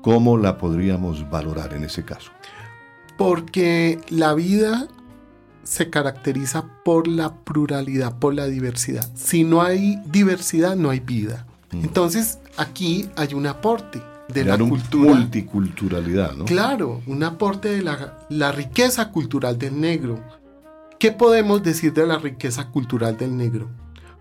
¿cómo 0.00 0.38
la 0.38 0.56
podríamos 0.56 1.28
valorar 1.28 1.74
en 1.74 1.84
ese 1.84 2.06
caso? 2.06 2.30
Porque 3.18 4.00
la 4.08 4.32
vida 4.32 4.88
se 5.64 5.90
caracteriza 5.90 6.64
por 6.82 7.08
la 7.08 7.34
pluralidad, 7.44 8.18
por 8.18 8.32
la 8.32 8.46
diversidad. 8.46 9.06
Si 9.14 9.44
no 9.44 9.60
hay 9.60 10.00
diversidad, 10.06 10.76
no 10.76 10.88
hay 10.88 11.00
vida. 11.00 11.46
Entonces, 11.72 12.38
aquí 12.56 13.10
hay 13.16 13.34
un 13.34 13.46
aporte 13.46 14.02
de 14.28 14.44
la 14.44 14.58
cultura. 14.58 15.14
multiculturalidad, 15.14 16.34
¿no? 16.34 16.44
Claro, 16.44 17.02
un 17.06 17.22
aporte 17.22 17.68
de 17.68 17.82
la, 17.82 18.26
la, 18.28 18.52
riqueza 18.52 19.10
cultural 19.10 19.58
del 19.58 19.80
negro. 19.80 20.18
¿Qué 20.98 21.12
podemos 21.12 21.62
decir 21.62 21.92
de 21.92 22.06
la 22.06 22.18
riqueza 22.18 22.70
cultural 22.70 23.16
del 23.16 23.36
negro? 23.36 23.68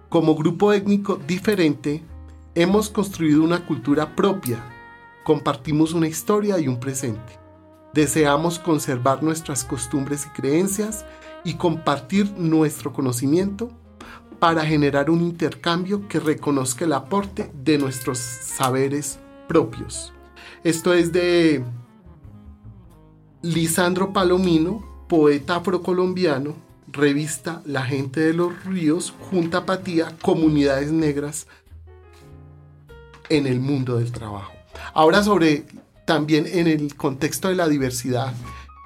Como 0.09 0.35
grupo 0.35 0.71
étnico 0.71 1.19
diferente, 1.27 2.03
hemos 2.55 2.89
construido 2.89 3.43
una 3.43 3.65
cultura 3.65 4.15
propia, 4.15 4.63
compartimos 5.23 5.93
una 5.93 6.07
historia 6.07 6.59
y 6.59 6.67
un 6.67 6.79
presente. 6.79 7.39
Deseamos 7.93 8.59
conservar 8.59 9.23
nuestras 9.23 9.63
costumbres 9.63 10.25
y 10.25 10.29
creencias 10.29 11.05
y 11.43 11.55
compartir 11.55 12.31
nuestro 12.37 12.93
conocimiento 12.93 13.69
para 14.39 14.65
generar 14.65 15.09
un 15.09 15.21
intercambio 15.21 16.07
que 16.07 16.19
reconozca 16.19 16.85
el 16.85 16.93
aporte 16.93 17.51
de 17.63 17.77
nuestros 17.77 18.19
saberes 18.19 19.19
propios. 19.47 20.13
Esto 20.63 20.93
es 20.93 21.11
de 21.11 21.63
Lisandro 23.41 24.13
Palomino, 24.13 25.05
poeta 25.07 25.57
afrocolombiano, 25.57 26.55
revista 26.91 27.61
La 27.65 27.83
gente 27.83 28.19
de 28.19 28.33
los 28.33 28.63
ríos, 28.65 29.13
Junta 29.29 29.59
Apatía, 29.59 30.15
Comunidades 30.21 30.91
Negras 30.91 31.47
en 33.29 33.47
el 33.47 33.59
mundo 33.59 33.97
del 33.97 34.11
trabajo. 34.11 34.53
Ahora 34.93 35.23
sobre 35.23 35.65
también 36.05 36.47
en 36.47 36.67
el 36.67 36.95
contexto 36.95 37.49
de 37.49 37.55
la 37.55 37.67
diversidad, 37.67 38.33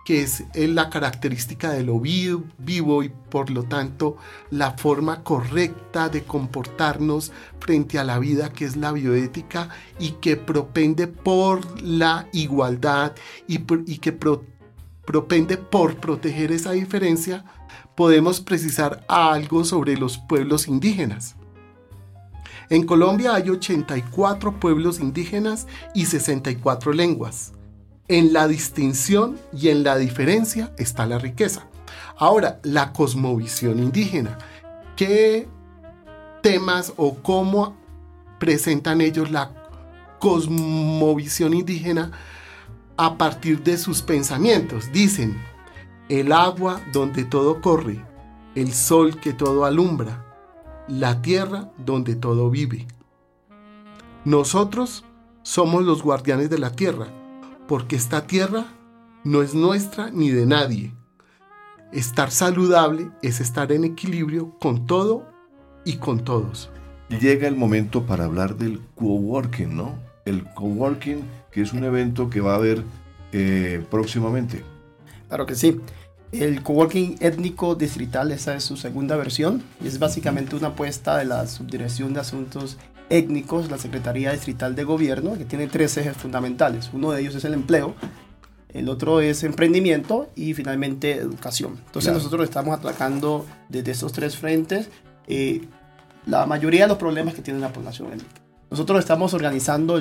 que 0.06 0.24
es 0.24 0.44
la 0.54 0.90
característica 0.90 1.72
de 1.72 1.84
lo 1.84 2.00
vivo 2.00 3.04
y 3.04 3.10
por 3.10 3.50
lo 3.50 3.64
tanto 3.64 4.18
la 4.50 4.72
forma 4.72 5.24
correcta 5.24 6.10
de 6.10 6.24
comportarnos 6.24 7.32
frente 7.60 8.00
a 8.00 8.04
la 8.04 8.20
vida 8.20 8.52
que 8.52 8.66
es 8.66 8.76
la 8.76 8.92
bioética 8.92 9.70
y 10.00 10.12
que 10.14 10.38
propende 10.38 11.08
por 11.08 11.82
la 11.82 12.28
igualdad 12.34 13.14
y, 13.48 13.60
que 14.00 14.18
propende 15.06 15.58
por 15.58 15.98
proteger 15.98 16.52
esa 16.52 16.72
diferencia, 16.72 17.46
podemos 17.96 18.42
precisar 18.42 19.06
algo 19.08 19.64
sobre 19.64 19.98
los 19.98 20.18
pueblos 20.18 20.68
indígenas. 20.68 21.36
En 22.70 22.86
Colombia 22.86 23.36
hay 23.36 23.50
84 23.50 24.60
pueblos 24.60 25.00
indígenas 25.00 25.68
y 25.94 26.06
64 26.06 26.94
lenguas. 26.94 27.52
En 28.12 28.34
la 28.34 28.46
distinción 28.50 29.40
y 29.54 29.70
en 29.70 29.86
la 29.86 29.96
diferencia 29.96 30.74
está 30.78 31.06
la 31.06 31.18
riqueza. 31.18 31.68
Ahora, 32.18 32.60
la 32.64 32.92
cosmovisión 32.92 33.80
indígena. 33.80 34.38
¿Qué 34.98 35.48
temas 36.44 36.92
o 36.98 37.16
cómo 37.24 37.78
presentan 38.38 39.00
ellos 39.00 39.32
la 39.32 39.54
cosmovisión 40.20 41.54
indígena 41.54 42.12
a 42.98 43.18
partir 43.18 43.64
de 43.64 43.78
sus 43.78 44.02
pensamientos? 44.02 44.92
Dicen, 44.92 45.42
el 46.10 46.34
agua 46.34 46.82
donde 46.92 47.24
todo 47.24 47.62
corre, 47.62 48.04
el 48.56 48.74
sol 48.74 49.22
que 49.22 49.32
todo 49.32 49.64
alumbra, 49.64 50.26
la 50.90 51.22
tierra 51.22 51.72
donde 51.78 52.16
todo 52.18 52.50
vive. 52.50 52.90
Nosotros 54.26 55.06
somos 55.44 55.86
los 55.86 56.04
guardianes 56.04 56.50
de 56.50 56.60
la 56.60 56.72
tierra 56.72 57.08
porque 57.72 57.96
esta 57.96 58.28
tierra 58.28 58.66
no 59.24 59.42
es 59.42 59.56
nuestra 59.56 60.12
ni 60.12 60.30
de 60.30 60.46
nadie. 60.46 60.92
Estar 61.94 62.30
saludable 62.30 63.12
es 63.22 63.40
estar 63.40 63.72
en 63.72 63.86
equilibrio 63.86 64.60
con 64.60 64.86
todo 64.88 65.26
y 65.86 65.96
con 65.96 66.26
todos. 66.26 66.70
Llega 67.08 67.48
el 67.48 67.56
momento 67.56 68.06
para 68.06 68.26
hablar 68.26 68.58
del 68.58 68.82
coworking, 68.96 69.74
¿no? 69.74 69.98
El 70.26 70.44
coworking, 70.54 71.24
que 71.50 71.62
es 71.62 71.72
un 71.72 71.86
evento 71.86 72.30
que 72.30 72.42
va 72.42 72.56
a 72.56 72.58
haber 72.58 72.84
eh, 73.32 73.82
próximamente. 73.90 74.66
Claro 75.30 75.46
que 75.46 75.56
sí. 75.56 75.80
El 76.34 76.64
coworking 76.64 77.20
étnico 77.22 77.76
distrital, 77.76 78.34
esa 78.34 78.54
es 78.54 78.66
su 78.66 78.76
segunda 78.76 79.16
versión, 79.16 79.64
y 79.82 79.88
es 79.88 79.98
básicamente 79.98 80.58
una 80.58 80.70
apuesta 80.70 81.18
de 81.18 81.24
la 81.24 81.48
Subdirección 81.48 82.14
de 82.14 82.20
Asuntos 82.20 82.78
étnicos, 83.12 83.70
la 83.70 83.78
Secretaría 83.78 84.32
Distrital 84.32 84.74
de 84.76 84.84
Gobierno, 84.84 85.38
que 85.38 85.46
tiene 85.46 85.68
tres 85.68 85.96
ejes 85.98 86.16
fundamentales. 86.18 86.90
Uno 86.94 87.12
de 87.12 87.22
ellos 87.22 87.36
es 87.36 87.44
el 87.44 87.54
empleo, 87.54 87.94
el 88.74 88.90
otro 88.90 89.20
es 89.20 89.44
emprendimiento 89.44 90.30
y 90.36 90.54
finalmente 90.54 91.12
educación. 91.14 91.80
Entonces 91.86 92.14
nosotros 92.14 92.44
estamos 92.44 92.78
atacando 92.78 93.46
desde 93.70 93.92
esos 93.92 94.14
tres 94.14 94.38
frentes 94.38 94.90
eh, 95.28 95.68
la 96.26 96.46
mayoría 96.46 96.84
de 96.84 96.88
los 96.88 96.98
problemas 96.98 97.34
que 97.34 97.42
tiene 97.42 97.60
la 97.60 97.74
población 97.74 98.08
étnica. 98.08 98.42
Nosotros 98.70 99.00
estamos 99.00 99.34
organizando 99.34 100.00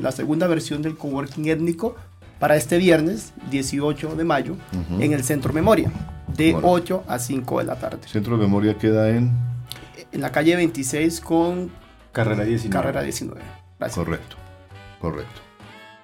la 0.00 0.12
segunda 0.12 0.46
versión 0.46 0.80
del 0.82 0.96
coworking 0.96 1.48
étnico 1.48 1.96
para 2.38 2.56
este 2.56 2.78
viernes 2.78 3.32
18 3.50 4.14
de 4.14 4.24
mayo 4.24 4.56
en 5.00 5.12
el 5.12 5.24
Centro 5.24 5.52
Memoria, 5.52 5.90
de 6.36 6.56
8 6.60 7.04
a 7.08 7.18
5 7.18 7.58
de 7.58 7.64
la 7.64 7.76
tarde. 7.76 7.98
¿Centro 8.06 8.36
Memoria 8.36 8.78
queda 8.78 9.10
en? 9.10 9.32
En 10.12 10.20
la 10.20 10.30
calle 10.30 10.54
26 10.54 11.20
con 11.20 11.72
Carrera 12.12 12.44
19. 12.44 12.72
Carrera 12.72 13.02
19. 13.02 13.40
Correcto, 13.94 14.36
correcto. 15.00 15.40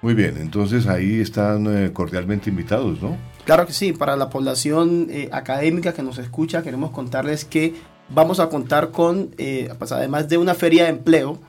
Muy 0.01 0.13
bien, 0.13 0.37
entonces 0.37 0.87
ahí 0.87 1.19
están 1.19 1.67
eh, 1.67 1.91
cordialmente 1.91 2.49
invitados, 2.49 3.01
¿no? 3.01 3.17
Claro 3.45 3.65
que 3.67 3.73
sí, 3.73 3.91
para 3.91 4.15
la 4.15 4.29
población 4.29 5.07
eh, 5.09 5.29
académica 5.31 5.93
que 5.93 6.03
nos 6.03 6.17
escucha, 6.17 6.63
queremos 6.63 6.91
contarles 6.91 7.43
que 7.43 7.75
vamos 8.09 8.39
a 8.39 8.47
contar 8.47 8.91
con, 8.91 9.31
eh, 9.37 9.73
pues 9.77 9.91
además 9.91 10.29
de 10.29 10.37
una 10.37 10.55
feria 10.55 10.85
de 10.85 10.89
empleo, 10.89 11.39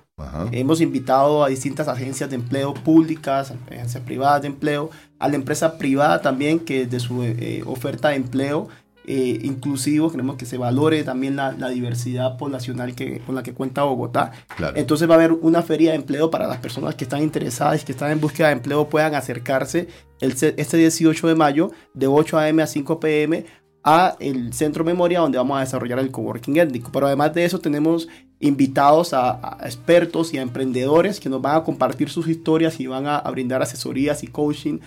hemos 0.52 0.82
invitado 0.82 1.42
a 1.42 1.48
distintas 1.48 1.88
agencias 1.88 2.28
de 2.28 2.36
empleo 2.36 2.74
públicas, 2.74 3.54
agencias 3.70 4.04
privadas 4.04 4.42
de 4.42 4.48
empleo, 4.48 4.90
a 5.18 5.28
la 5.28 5.36
empresa 5.36 5.78
privada 5.78 6.20
también 6.20 6.60
que 6.60 6.84
de 6.84 7.00
su 7.00 7.24
oferta 7.64 8.10
de 8.10 8.16
empleo 8.16 8.68
eh, 9.12 9.40
inclusivo, 9.42 10.08
queremos 10.08 10.36
que 10.36 10.46
se 10.46 10.56
valore 10.56 11.02
también 11.02 11.34
la, 11.34 11.52
diversidad 11.68 12.36
poblacional 12.36 12.94
que, 12.94 13.18
con 13.18 13.34
la 13.34 13.42
que 13.42 13.52
cuenta 13.52 13.82
Bogotá. 13.82 14.30
Entonces 14.76 15.10
va 15.10 15.14
a 15.14 15.16
haber 15.16 15.32
una 15.32 15.62
feria 15.62 15.90
de 15.90 15.96
empleo 15.96 16.30
para 16.30 16.46
las 16.46 16.58
personas 16.58 16.94
que 16.94 17.02
están 17.02 17.20
interesadas 17.20 17.82
y 17.82 17.84
que 17.84 17.90
están 17.90 18.12
en 18.12 18.20
búsqueda 18.20 18.46
de 18.46 18.52
empleo 18.52 18.88
puedan 18.88 19.16
acercarse 19.16 19.88
el, 20.20 20.30
este 20.30 20.76
18 20.76 21.26
de 21.26 21.34
mayo 21.34 21.72
de 21.92 22.06
8 22.06 22.38
a.m. 22.38 22.62
a 22.62 22.68
5 22.68 23.00
p.m. 23.00 23.44
a 23.82 24.16
el 24.20 24.52
Centro 24.52 24.84
Memoria 24.84 25.18
donde 25.18 25.38
vamos 25.38 25.56
a 25.56 25.62
desarrollar 25.62 25.98
el 25.98 26.12
coworking 26.12 26.58
étnico. 26.58 26.92
Pero 26.92 27.08
además 27.08 27.34
de 27.34 27.44
eso 27.44 27.58
tenemos 27.58 28.06
invitados 28.38 29.12
a, 29.12 29.58
expertos 29.64 30.32
y 30.32 30.38
a 30.38 30.42
emprendedores 30.42 31.18
que 31.18 31.28
nos 31.28 31.42
van 31.42 31.56
a 31.56 31.64
compartir 31.64 32.10
sus 32.10 32.28
historias 32.28 32.78
y 32.78 32.86
van 32.86 33.08
a 33.08 33.22
brindar 33.22 33.60
asesorías 33.60 34.22
y 34.22 34.28
coaching 34.28 34.78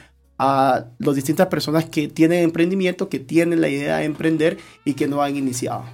a 0.43 0.85
las 0.99 1.15
distintas 1.15 1.47
personas 1.47 1.85
que 1.85 2.09
tienen 2.09 2.43
emprendimiento, 2.43 3.07
que 3.07 3.19
tienen 3.19 3.61
la 3.61 3.69
idea 3.69 3.97
de 3.97 4.05
emprender 4.05 4.57
y 4.83 4.93
que 4.93 5.07
no 5.07 5.21
han 5.21 5.37
iniciado. 5.37 5.85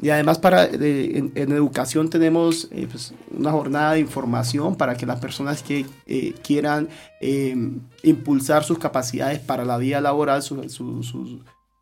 Y 0.00 0.10
además 0.10 0.38
para, 0.38 0.66
en, 0.66 1.32
educación 1.34 2.08
tenemos 2.10 2.68
eh, 2.70 2.86
pues, 2.88 3.14
una 3.30 3.50
jornada 3.50 3.94
de 3.94 4.00
información 4.00 4.76
para 4.76 4.94
que 4.94 5.06
las 5.06 5.18
personas 5.18 5.62
que 5.62 5.86
eh, 6.06 6.34
quieran 6.42 6.88
em, 7.20 7.80
impulsar 8.02 8.62
sus 8.62 8.78
capacidades 8.78 9.40
para 9.40 9.64
la 9.64 9.78
vida 9.78 10.00
laboral, 10.00 10.42
su, 10.42 10.68
su, 10.68 11.40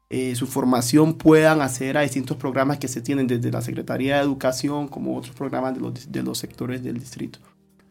eh, 0.09 0.35
su, 0.35 0.47
formación, 0.47 1.15
puedan 1.15 1.61
acceder 1.61 1.99
a 1.99 2.03
distintos 2.03 2.37
programas 2.37 2.79
que 2.79 2.89
se 2.89 3.03
tienen 3.03 3.27
desde 3.27 3.51
la 3.51 3.61
Secretaría 3.61 4.17
de 4.17 4.23
Educación 4.23 4.89
como 4.89 5.17
otros 5.17 5.35
programas 5.35 5.75
de 5.75 5.81
los, 5.81 6.11
de 6.11 6.23
los 6.23 6.39
sectores 6.39 6.83
del 6.83 6.99
distrito. 6.99 7.41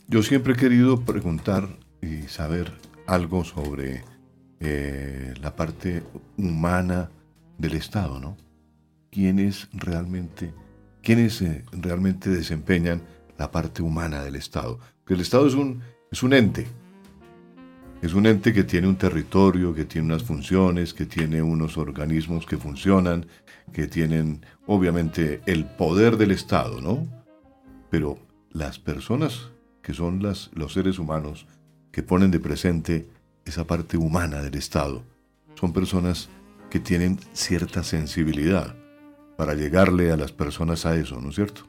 Yo 0.07 0.23
siempre 0.23 0.53
he 0.53 0.55
querido 0.55 1.01
preguntar 1.01 1.67
y 2.01 2.27
saber 2.29 2.71
algo 3.07 3.43
sobre 3.43 4.03
eh, 4.59 5.33
la 5.41 5.55
parte 5.55 6.03
humana 6.37 7.09
del 7.57 7.73
Estado, 7.73 8.19
¿no? 8.19 8.37
¿Quiénes 9.11 9.69
realmente, 9.73 10.53
quiénes 11.01 11.41
eh, 11.41 11.63
realmente 11.71 12.29
desempeñan 12.29 13.01
la 13.37 13.51
parte 13.51 13.81
humana 13.81 14.23
del 14.23 14.35
Estado? 14.35 14.79
Porque 14.99 15.13
el 15.13 15.21
Estado 15.21 15.47
es 15.47 15.53
un, 15.53 15.81
es 16.11 16.23
un 16.23 16.33
ente, 16.33 16.67
es 18.01 18.13
un 18.13 18.25
ente 18.25 18.53
que 18.53 18.63
tiene 18.63 18.87
un 18.87 18.97
territorio, 18.97 19.73
que 19.73 19.85
tiene 19.85 20.07
unas 20.07 20.23
funciones, 20.23 20.93
que 20.93 21.05
tiene 21.05 21.41
unos 21.41 21.77
organismos 21.77 22.45
que 22.45 22.57
funcionan, 22.57 23.25
que 23.71 23.87
tienen 23.87 24.45
obviamente 24.67 25.41
el 25.45 25.65
poder 25.65 26.17
del 26.17 26.31
Estado, 26.31 26.81
¿no? 26.81 27.07
Pero 27.89 28.19
las 28.51 28.79
personas 28.79 29.49
que 29.81 29.93
son 29.93 30.21
las, 30.21 30.51
los 30.53 30.73
seres 30.73 30.99
humanos 30.99 31.47
que 31.95 32.03
ponen 32.03 32.29
de 32.29 32.41
presente 32.41 33.07
esa 33.45 33.65
parte 33.65 33.95
humana 33.95 34.41
del 34.41 34.55
Estado. 34.55 35.01
Son 35.57 35.71
personas 35.71 36.27
que 36.69 36.81
tienen 36.81 37.17
cierta 37.31 37.85
sensibilidad 37.85 38.75
para 39.37 39.53
llegarle 39.53 40.11
a 40.11 40.17
las 40.17 40.33
personas 40.33 40.85
a 40.85 40.97
eso, 40.97 41.21
¿no 41.21 41.29
es 41.29 41.35
cierto? 41.35 41.61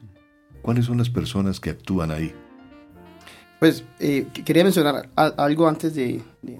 ¿Cuáles 0.61 0.83
son 0.83 0.97
las 0.97 1.09
personas 1.09 1.61
que 1.61 1.69
actúan 1.69 2.11
ahí? 2.11 2.35
Pues 3.61 3.85
eh, 4.01 4.27
quería 4.43 4.65
mencionar 4.65 5.09
algo 5.15 5.65
antes 5.65 5.95
de, 5.95 6.21
de 6.41 6.59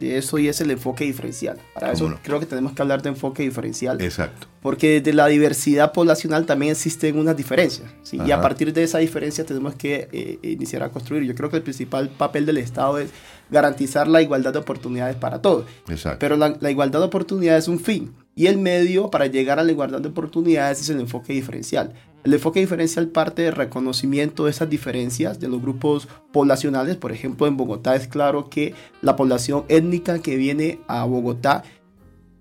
eso 0.00 0.38
y 0.38 0.48
es 0.48 0.60
el 0.60 0.70
enfoque 0.70 1.04
diferencial. 1.04 1.58
Para 1.74 1.92
eso 1.92 2.18
creo 2.22 2.38
que 2.38 2.46
tenemos 2.46 2.72
que 2.72 2.82
hablar 2.82 3.02
de 3.02 3.10
enfoque 3.10 3.42
diferencial. 3.42 4.00
Exacto. 4.00 4.46
Porque 4.60 5.00
desde 5.00 5.14
la 5.14 5.26
diversidad 5.26 5.92
poblacional 5.92 6.44
también 6.44 6.72
existen 6.72 7.18
unas 7.18 7.36
diferencias. 7.36 7.88
Y 8.12 8.30
a 8.30 8.40
partir 8.40 8.72
de 8.72 8.82
esa 8.82 8.98
diferencia 8.98 9.44
tenemos 9.44 9.74
que 9.74 10.08
eh, 10.12 10.38
iniciar 10.42 10.82
a 10.82 10.90
construir. 10.90 11.22
Yo 11.24 11.34
creo 11.34 11.50
que 11.50 11.56
el 11.56 11.62
principal 11.62 12.10
papel 12.10 12.44
del 12.46 12.58
Estado 12.58 12.98
es 12.98 13.10
garantizar 13.50 14.08
la 14.08 14.20
igualdad 14.20 14.52
de 14.52 14.58
oportunidades 14.58 15.16
para 15.16 15.40
todos. 15.40 15.66
Exacto. 15.88 16.18
Pero 16.18 16.36
la, 16.36 16.56
la 16.60 16.70
igualdad 16.70 17.00
de 17.00 17.06
oportunidades 17.06 17.64
es 17.64 17.68
un 17.68 17.80
fin. 17.80 18.12
Y 18.34 18.48
el 18.48 18.58
medio 18.58 19.08
para 19.08 19.26
llegar 19.26 19.58
a 19.58 19.64
la 19.64 19.72
igualdad 19.72 20.00
de 20.00 20.08
oportunidades 20.08 20.80
es 20.80 20.90
el 20.90 21.00
enfoque 21.00 21.32
diferencial. 21.32 21.94
El 22.26 22.34
enfoque 22.34 22.58
diferencial 22.58 23.06
parte 23.06 23.42
del 23.42 23.54
reconocimiento 23.54 24.46
de 24.46 24.50
esas 24.50 24.68
diferencias 24.68 25.38
de 25.38 25.46
los 25.46 25.62
grupos 25.62 26.08
poblacionales. 26.32 26.96
Por 26.96 27.12
ejemplo, 27.12 27.46
en 27.46 27.56
Bogotá 27.56 27.94
es 27.94 28.08
claro 28.08 28.50
que 28.50 28.74
la 29.00 29.14
población 29.14 29.64
étnica 29.68 30.18
que 30.18 30.34
viene 30.34 30.80
a 30.88 31.04
Bogotá 31.04 31.62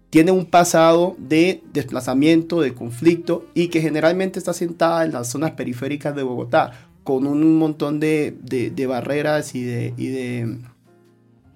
tiene 0.10 0.32
un 0.32 0.48
pasado 0.48 1.16
de 1.20 1.62
desplazamiento, 1.72 2.62
de 2.62 2.74
conflicto 2.74 3.46
y 3.54 3.68
que 3.68 3.80
generalmente 3.80 4.40
está 4.40 4.54
sentada 4.54 5.06
en 5.06 5.12
las 5.12 5.30
zonas 5.30 5.52
periféricas 5.52 6.16
de 6.16 6.24
Bogotá 6.24 6.72
con 7.04 7.28
un 7.28 7.60
montón 7.60 8.00
de, 8.00 8.34
barreras 8.90 9.54
y 9.54 9.66
de, 9.66 10.58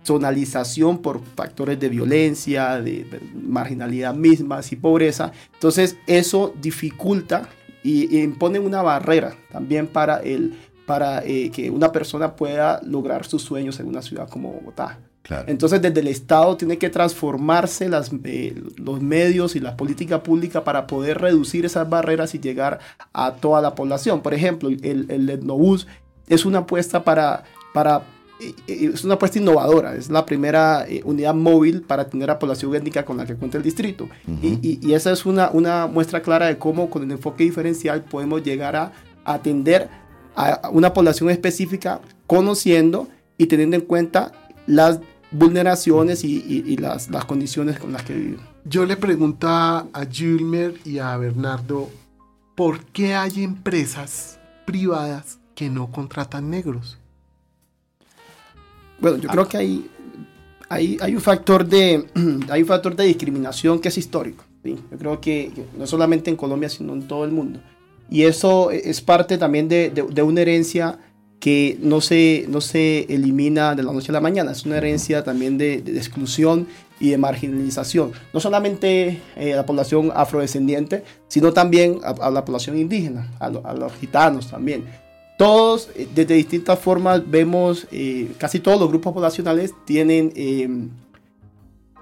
zonalización 0.04 1.00
por 1.00 1.20
factores 1.36 1.80
de 1.80 1.90
violencia, 1.90 2.80
de, 2.80 3.08
marginalidad 3.34 4.14
mismas 4.14 4.72
y 4.72 4.76
pobreza. 4.76 5.32
Entonces 5.56 5.98
eso 6.06 6.54
dificulta 6.62 7.50
y, 7.84 8.20
impone 8.22 8.60
una 8.60 8.82
barrera 8.82 9.36
también 9.52 9.88
para, 9.88 10.18
el, 10.18 10.58
para 10.86 11.24
eh, 11.26 11.52
que 11.52 11.70
una 11.70 11.92
persona 11.92 12.36
pueda 12.36 12.82
lograr 12.84 13.26
sus 13.26 13.42
sueños 13.42 13.80
en 13.80 13.88
una 13.88 14.02
ciudad 14.02 14.30
como 14.30 14.52
Bogotá. 14.52 15.00
Entonces, 15.46 15.80
desde 15.80 16.00
el 16.00 16.08
Estado 16.08 16.58
tiene 16.58 16.80
que 16.80 16.90
transformarse 16.90 17.88
las, 17.88 18.10
eh, 18.24 18.64
los 18.78 19.00
medios 19.00 19.56
y 19.56 19.60
la 19.60 19.78
política 19.78 20.24
pública 20.24 20.64
para 20.64 20.88
poder 20.88 21.20
reducir 21.20 21.66
esas 21.66 21.88
barreras 21.88 22.34
y 22.34 22.40
llegar 22.40 22.80
a 23.14 23.36
toda 23.36 23.62
la 23.62 23.76
población. 23.76 24.22
Por 24.22 24.34
ejemplo, 24.34 24.70
el, 24.70 25.06
el 25.08 25.30
etnobús 25.30 25.86
es 26.28 26.46
una 26.46 26.60
apuesta 26.60 27.04
para, 27.04 27.44
para 27.76 28.02
es 28.68 29.04
una 29.04 29.16
apuesta 29.16 29.40
innovadora, 29.40 29.96
es 29.96 30.10
la 30.10 30.26
primera 30.26 30.86
eh, 30.88 31.02
unidad 31.04 31.34
móvil 31.34 31.82
para 31.82 32.04
atender 32.04 32.30
a 32.30 32.40
población 32.40 32.74
étnica 32.76 33.04
con 33.04 33.18
la 33.18 33.26
que 33.26 33.36
cuenta 33.36 33.58
el 33.58 33.64
distrito. 33.64 34.08
y, 34.42 34.80
y, 34.82 34.94
esa 34.94 35.12
es 35.12 35.26
una, 35.26 35.50
una 35.52 35.88
muestra 35.88 36.22
clara 36.22 36.48
de 36.48 36.58
cómo 36.58 36.90
con 36.90 37.04
el 37.04 37.12
enfoque 37.12 37.44
diferencial 37.44 38.04
podemos 38.04 38.44
llegar 38.44 38.76
a, 38.76 38.94
atender 39.26 39.90
a 40.36 40.70
una 40.72 40.94
población 40.94 41.30
específica 41.30 42.02
conociendo 42.26 43.08
y 43.38 43.48
teniendo 43.48 43.76
en 43.76 43.84
cuenta 43.84 44.32
las 44.66 45.00
vulneraciones 45.32 46.24
y, 46.24 46.64
y 46.66 46.78
las, 46.78 47.10
las, 47.10 47.26
condiciones 47.26 47.78
con 47.78 47.92
las 47.92 48.04
que 48.04 48.14
viven. 48.14 48.40
Yo 48.66 48.86
le 48.86 48.98
pregunto 48.98 49.48
a 49.48 49.86
Gilmer 50.10 50.76
y 50.86 51.00
a 51.00 51.16
Bernardo, 51.18 51.90
¿por 52.56 52.86
qué 52.86 53.16
hay 53.16 53.44
empresas 53.44 54.40
privadas 54.66 55.40
que 55.56 55.70
no 55.70 55.92
contratan 55.92 56.50
negros? 56.50 56.99
Bueno, 59.02 59.18
yo 59.18 59.30
creo 59.30 59.48
que 59.48 59.58
hay, 59.58 59.90
hay, 60.68 60.98
hay, 61.02 61.16
un 61.16 61.22
factor 61.22 61.66
de, 61.66 62.06
hay 62.50 62.62
un 62.62 62.68
factor 62.68 62.96
de 62.96 63.06
discriminación 63.06 63.80
que 63.80 63.90
es 63.90 63.98
histórico. 63.98 64.44
Yo 64.64 64.98
creo 64.98 65.22
que, 65.22 65.52
no 65.78 65.88
solamente 65.88 66.30
en 66.30 66.36
Colombia, 66.36 66.70
sino 66.70 66.94
en 66.94 67.08
todo 67.08 67.24
el 67.24 67.32
mundo. 67.32 67.62
Y 68.10 68.24
eso 68.24 68.72
es 68.72 69.02
parte 69.02 69.38
también 69.38 69.70
de, 69.70 69.90
de, 69.90 70.22
una 70.22 70.42
herencia 70.42 71.00
que 71.40 71.78
no 71.82 72.02
se, 72.02 72.46
no 72.50 72.60
se 72.60 73.06
elimina 73.14 73.76
de 73.76 73.84
la 73.84 73.94
noche 73.94 74.12
a 74.12 74.14
la 74.14 74.22
mañana. 74.22 74.52
Es 74.52 74.66
una 74.66 74.78
herencia 74.78 75.24
también 75.24 75.58
de, 75.58 75.76
exclusión 75.76 76.68
y 77.00 77.12
de 77.12 77.18
marginalización. 77.18 78.12
No 78.34 78.40
solamente 78.40 79.22
eh, 79.38 79.54
a 79.54 79.58
la 79.58 79.66
población 79.66 80.12
afrodescendiente, 80.14 81.04
sino 81.28 81.54
también 81.54 82.00
a, 82.04 82.30
la 82.30 82.44
población 82.44 82.78
indígena, 82.78 83.32
a, 83.40 83.46
a 83.46 83.74
los 83.74 83.94
gitanos 83.94 84.50
también 84.50 84.84
todos, 85.40 85.88
eh, 85.96 86.06
desde 86.14 86.34
distintas 86.34 86.78
formas, 86.80 87.24
vemos, 87.26 87.88
eh, 87.94 88.30
casi 88.38 88.60
todos 88.60 88.78
los 88.78 88.90
grupos 88.90 89.14
poblacionales 89.14 89.74
tienen 89.86 90.34
em, 90.36 90.90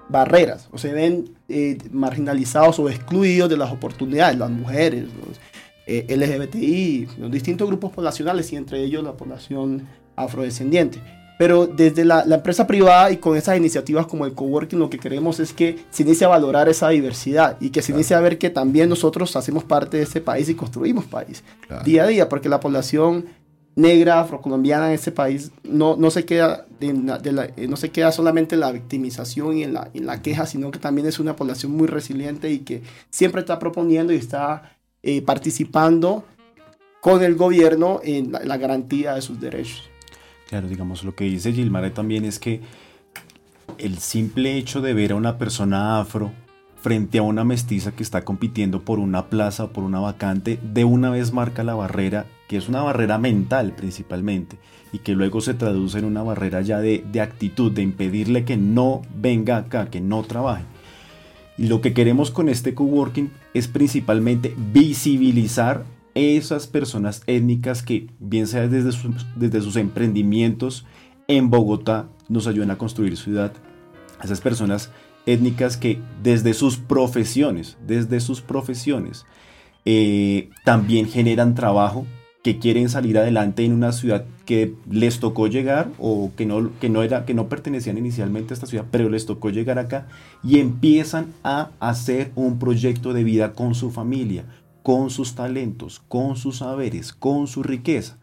barreras 0.08 0.68
o 0.72 0.76
se 0.76 0.92
ven 0.92 1.36
eh, 1.48 1.78
marginalizados 1.92 2.80
o 2.80 2.88
excluidos 2.88 3.48
de 3.48 3.56
las 3.56 3.70
oportunidades, 3.70 4.36
las 4.36 4.50
mujeres, 4.50 5.04
los 5.04 5.38
LGBTI, 5.86 7.08
los 7.18 7.30
distintos 7.30 7.68
grupos 7.68 7.92
poblacionales 7.92 8.52
y 8.52 8.56
entre 8.56 8.82
ellos 8.82 9.04
la 9.04 9.12
población 9.12 9.86
afrodescendiente. 10.16 11.00
Pero 11.38 11.66
desde 11.66 12.04
la, 12.04 12.24
la, 12.24 12.36
empresa 12.36 12.66
privada 12.66 13.10
y 13.12 13.18
con 13.18 13.36
esas 13.36 13.56
iniciativas 13.56 14.06
como 14.06 14.26
el 14.26 14.34
coworking, 14.34 14.78
lo 14.78 14.90
que 14.90 14.98
queremos 14.98 15.38
es 15.38 15.52
que 15.52 15.78
se 15.90 16.02
inicie 16.02 16.26
a 16.26 16.28
valorar 16.28 16.68
esa 16.68 16.88
diversidad 16.88 17.56
y 17.60 17.70
que 17.70 17.80
se 17.80 17.92
inicie 17.92 18.16
a 18.16 18.20
ver 18.20 18.38
que 18.38 18.50
también 18.50 18.88
nosotros 18.88 19.34
hacemos 19.36 19.64
parte 19.64 19.96
de 19.96 20.02
ese 20.02 20.20
país 20.20 20.48
y 20.48 20.54
construimos 20.54 21.04
país 21.04 21.44
día 21.84 22.02
a 22.02 22.06
día, 22.08 22.28
porque 22.28 22.48
la 22.48 22.60
población 22.60 23.26
negra, 23.78 24.20
afrocolombiana 24.20 24.88
en 24.88 24.94
ese 24.94 25.12
país 25.12 25.52
no, 25.62 25.96
no, 25.96 26.10
se 26.10 26.24
queda 26.24 26.66
de 26.80 26.92
la, 27.32 27.44
eh, 27.56 27.68
no 27.68 27.76
se 27.76 27.90
queda 27.90 28.10
solamente 28.10 28.56
en 28.56 28.60
la 28.60 28.72
victimización 28.72 29.56
y 29.56 29.62
en 29.62 29.72
la, 29.72 29.88
en 29.94 30.04
la, 30.04 30.20
queja, 30.20 30.46
sino 30.46 30.72
que 30.72 30.80
también 30.80 31.06
es 31.06 31.20
una 31.20 31.36
población 31.36 31.72
muy 31.72 31.86
resiliente 31.86 32.50
y 32.50 32.58
que 32.60 32.82
siempre 33.10 33.40
está 33.40 33.60
proponiendo 33.60 34.12
y 34.12 34.16
está 34.16 34.76
eh, 35.04 35.22
participando 35.22 36.24
con 37.00 37.22
el 37.22 37.36
gobierno 37.36 38.00
en 38.02 38.32
la 38.32 38.56
garantía 38.56 39.14
de 39.14 39.22
sus 39.22 39.40
derechos. 39.40 39.87
Claro, 40.48 40.66
digamos, 40.66 41.04
lo 41.04 41.14
que 41.14 41.24
dice 41.24 41.52
Gilmar 41.52 41.90
también 41.90 42.24
es 42.24 42.38
que 42.38 42.62
el 43.76 43.98
simple 43.98 44.56
hecho 44.56 44.80
de 44.80 44.94
ver 44.94 45.12
a 45.12 45.16
una 45.16 45.36
persona 45.36 46.00
afro 46.00 46.32
frente 46.80 47.18
a 47.18 47.22
una 47.22 47.44
mestiza 47.44 47.92
que 47.92 48.02
está 48.02 48.24
compitiendo 48.24 48.80
por 48.82 48.98
una 48.98 49.26
plaza 49.26 49.64
o 49.64 49.72
por 49.72 49.84
una 49.84 50.00
vacante, 50.00 50.58
de 50.62 50.84
una 50.84 51.10
vez 51.10 51.34
marca 51.34 51.64
la 51.64 51.74
barrera, 51.74 52.24
que 52.48 52.56
es 52.56 52.66
una 52.66 52.82
barrera 52.82 53.18
mental 53.18 53.74
principalmente, 53.76 54.56
y 54.90 55.00
que 55.00 55.12
luego 55.12 55.42
se 55.42 55.52
traduce 55.52 55.98
en 55.98 56.06
una 56.06 56.22
barrera 56.22 56.62
ya 56.62 56.78
de, 56.78 57.04
de 57.12 57.20
actitud, 57.20 57.70
de 57.70 57.82
impedirle 57.82 58.46
que 58.46 58.56
no 58.56 59.02
venga 59.14 59.58
acá, 59.58 59.90
que 59.90 60.00
no 60.00 60.22
trabaje. 60.22 60.64
Y 61.58 61.66
lo 61.66 61.82
que 61.82 61.92
queremos 61.92 62.30
con 62.30 62.48
este 62.48 62.72
coworking 62.72 63.30
es 63.52 63.68
principalmente 63.68 64.54
visibilizar 64.56 65.84
esas 66.14 66.66
personas 66.66 67.22
étnicas 67.26 67.82
que, 67.82 68.08
bien 68.18 68.46
sea 68.46 68.68
desde 68.68 68.92
sus, 68.92 69.26
desde 69.36 69.60
sus 69.60 69.76
emprendimientos 69.76 70.86
en 71.28 71.50
Bogotá, 71.50 72.08
nos 72.28 72.46
ayudan 72.46 72.70
a 72.70 72.78
construir 72.78 73.16
ciudad, 73.16 73.52
esas 74.22 74.40
personas 74.40 74.90
étnicas 75.26 75.76
que 75.76 76.00
desde 76.22 76.54
sus 76.54 76.78
profesiones, 76.78 77.76
desde 77.86 78.20
sus 78.20 78.40
profesiones, 78.40 79.26
eh, 79.84 80.50
también 80.64 81.08
generan 81.08 81.54
trabajo, 81.54 82.06
que 82.42 82.58
quieren 82.58 82.88
salir 82.88 83.18
adelante 83.18 83.64
en 83.64 83.72
una 83.72 83.92
ciudad 83.92 84.24
que 84.46 84.74
les 84.88 85.18
tocó 85.20 85.48
llegar 85.48 85.90
o 85.98 86.30
que 86.36 86.46
no, 86.46 86.70
que 86.80 86.88
no, 86.88 87.02
era, 87.02 87.26
que 87.26 87.34
no 87.34 87.48
pertenecían 87.48 87.98
inicialmente 87.98 88.52
a 88.52 88.54
esta 88.54 88.66
ciudad, 88.66 88.86
pero 88.90 89.08
les 89.10 89.26
tocó 89.26 89.50
llegar 89.50 89.78
acá 89.78 90.06
y 90.42 90.60
empiezan 90.60 91.34
a 91.42 91.72
hacer 91.80 92.32
un 92.36 92.58
proyecto 92.58 93.12
de 93.12 93.24
vida 93.24 93.52
con 93.52 93.74
su 93.74 93.90
familia, 93.90 94.44
con 94.88 95.10
sus 95.10 95.34
talentos, 95.34 96.00
con 96.08 96.34
sus 96.36 96.56
saberes, 96.56 97.12
con 97.12 97.46
su 97.46 97.62
riqueza. 97.62 98.16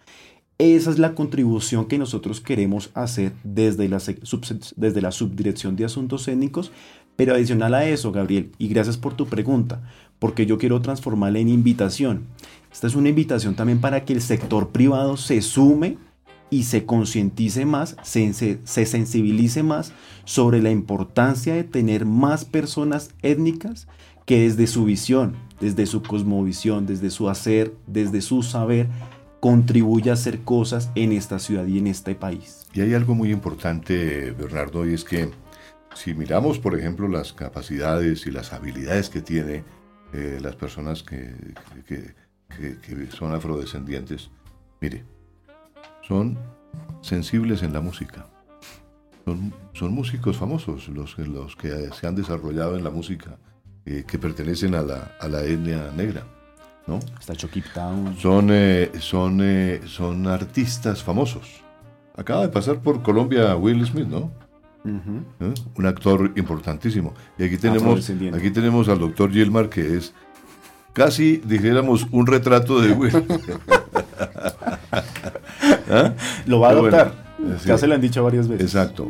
Esa 0.58 0.90
es 0.90 0.98
la 0.98 1.14
contribución 1.14 1.86
que 1.86 2.00
nosotros 2.00 2.42
queremos 2.42 2.90
hacer 2.96 3.34
desde 3.44 3.88
la, 3.88 4.02
desde 4.76 5.02
la 5.04 5.12
subdirección 5.12 5.76
de 5.76 5.86
asuntos 5.86 6.28
étnicos, 6.28 6.72
pero 7.16 7.36
adicional 7.36 7.76
a 7.76 7.86
eso, 7.88 8.12
Gabriel, 8.12 8.52
y 8.58 8.68
gracias 8.68 8.98
por 8.98 9.14
tu 9.14 9.28
pregunta, 9.28 9.84
porque 10.18 10.48
yo 10.48 10.58
quiero 10.58 10.82
transformarla 10.82 11.38
en 11.38 11.50
invitación. 11.50 12.26
Esta 12.74 12.88
es 12.88 12.96
una 12.96 13.10
invitación 13.10 13.54
también 13.54 13.80
para 13.80 14.04
que 14.04 14.14
el 14.14 14.22
sector 14.22 14.70
privado 14.70 15.18
se 15.18 15.44
sume 15.44 16.00
y 16.50 16.64
se 16.64 16.84
concientice 16.84 17.66
más, 17.66 17.96
se, 18.02 18.34
se, 18.34 18.86
sensibilice 18.88 19.62
más 19.62 19.94
sobre 20.24 20.64
la 20.64 20.72
importancia 20.72 21.54
de 21.54 21.64
tener 21.64 22.08
más 22.08 22.44
personas 22.44 23.12
étnicas 23.22 23.88
que 24.26 24.42
desde 24.42 24.68
su 24.68 24.86
visión, 24.86 25.36
desde 25.60 25.86
su 25.86 26.02
cosmovisión, 26.02 26.86
desde 26.86 27.10
su 27.10 27.30
hacer, 27.30 27.74
desde 27.88 28.22
su 28.22 28.44
saber, 28.44 28.88
contribuya 29.40 30.14
a 30.14 30.16
hacer 30.16 30.42
cosas 30.42 30.90
en 30.96 31.12
esta 31.12 31.40
ciudad 31.40 31.66
y 31.68 31.78
en 31.78 31.88
este 31.88 32.16
país. 32.16 32.66
Y 32.74 32.82
hay 32.82 32.94
algo 32.94 33.14
muy 33.14 33.32
importante, 33.32 34.32
Bernardo, 34.32 34.90
y 34.90 34.94
es 34.94 35.04
que 35.04 35.30
si 35.94 36.14
miramos, 36.14 36.60
por 36.60 36.78
ejemplo, 36.78 37.08
las 37.08 37.32
capacidades 37.32 38.26
y 38.26 38.32
las 38.32 38.52
habilidades 38.54 39.10
que 39.10 39.22
tiene 39.22 39.64
eh, 40.14 40.40
las 40.42 40.56
personas 40.56 41.04
que, 41.04 41.34
que, 41.88 42.14
son 43.12 43.34
afrodescendientes, 43.34 44.30
mire, 44.82 45.04
son 46.02 46.38
sensibles 47.02 47.64
en 47.64 47.74
la 47.74 47.82
música. 47.82 48.28
Son, 49.26 49.54
son 49.74 49.94
músicos 49.94 50.38
famosos 50.38 50.88
los, 50.90 51.18
los 51.18 51.56
que 51.56 51.90
se 51.94 52.08
han 52.08 52.16
desarrollado 52.16 52.78
en 52.78 52.84
la 52.84 52.92
música 52.92 53.38
eh, 53.86 54.04
que 54.08 54.18
pertenecen 54.18 54.74
a 54.74 54.82
la, 54.82 55.12
a 55.20 55.28
la, 55.28 55.44
etnia 55.44 55.92
negra. 55.96 56.24
¿no? 56.88 57.00
Está 57.20 57.36
Chokip 57.36 57.66
Town. 57.74 58.16
Son, 58.20 58.48
eh, 58.52 58.92
son, 59.00 59.40
eh, 59.42 59.82
son 59.86 60.26
artistas 60.28 61.04
famosos. 61.04 61.62
Acaba 62.16 62.42
de 62.42 62.50
pasar 62.50 62.80
por 62.80 63.04
Colombia 63.04 63.56
Will 63.56 63.86
Smith, 63.86 64.08
¿no? 64.08 64.32
Un 64.86 65.86
actor 65.86 66.32
importantísimo. 66.36 67.14
Y 67.40 67.44
aquí 67.44 67.58
tenemos, 67.58 68.10
aquí 68.34 68.52
tenemos 68.52 68.88
al 68.88 69.00
doctor 69.00 69.32
Gilmar, 69.32 69.68
que 69.68 69.98
es 69.98 70.14
casi, 70.94 71.38
dijéramos, 71.38 72.08
un 72.12 72.28
retrato 72.28 72.80
de 72.82 72.92
Will. 72.94 73.26
¿Ah? 75.90 76.14
Lo 76.46 76.60
va 76.60 76.70
a 76.70 76.72
adoptar. 76.72 77.14
ya 77.66 77.78
se 77.78 77.88
lo 77.88 77.96
han 77.96 78.02
dicho 78.02 78.24
varias 78.24 78.48
veces. 78.48 78.74
Exacto. 78.74 79.10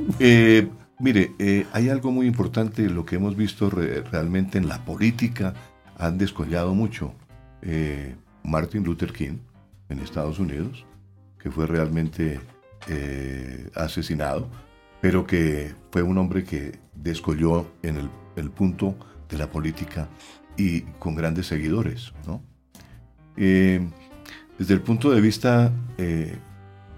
Mire, 0.98 1.36
eh, 1.40 1.66
hay 1.74 1.90
algo 1.90 2.12
muy 2.12 2.26
importante, 2.26 2.90
lo 2.90 3.06
que 3.06 3.18
hemos 3.18 3.36
visto 3.36 3.70
realmente 3.70 4.58
en 4.58 4.70
la 4.70 4.86
política, 4.86 5.54
han 5.98 6.18
descollado 6.18 6.74
mucho. 6.74 7.14
Eh, 7.62 8.16
Martin 8.44 8.84
Luther 8.84 9.12
King 9.12 9.40
en 9.90 10.00
Estados 10.00 10.40
Unidos, 10.40 10.86
que 11.38 11.52
fue 11.52 11.68
realmente 11.68 12.40
eh, 12.88 13.70
asesinado, 13.76 14.48
pero 15.02 15.28
que 15.28 15.74
fue 15.92 16.02
un 16.02 16.18
hombre 16.18 16.44
que 16.44 16.80
descolló 16.94 17.68
en 17.82 17.98
el, 17.98 18.10
el, 18.38 18.50
punto 18.50 18.96
de 19.28 19.38
la 19.38 19.50
política 19.50 20.08
y 20.56 20.82
con 21.00 21.16
grandes 21.16 21.48
seguidores. 21.48 22.14
¿no? 22.26 22.42
desde 23.36 24.74
el 24.74 24.80
punto 24.80 25.12
de 25.12 25.20
vista 25.20 25.74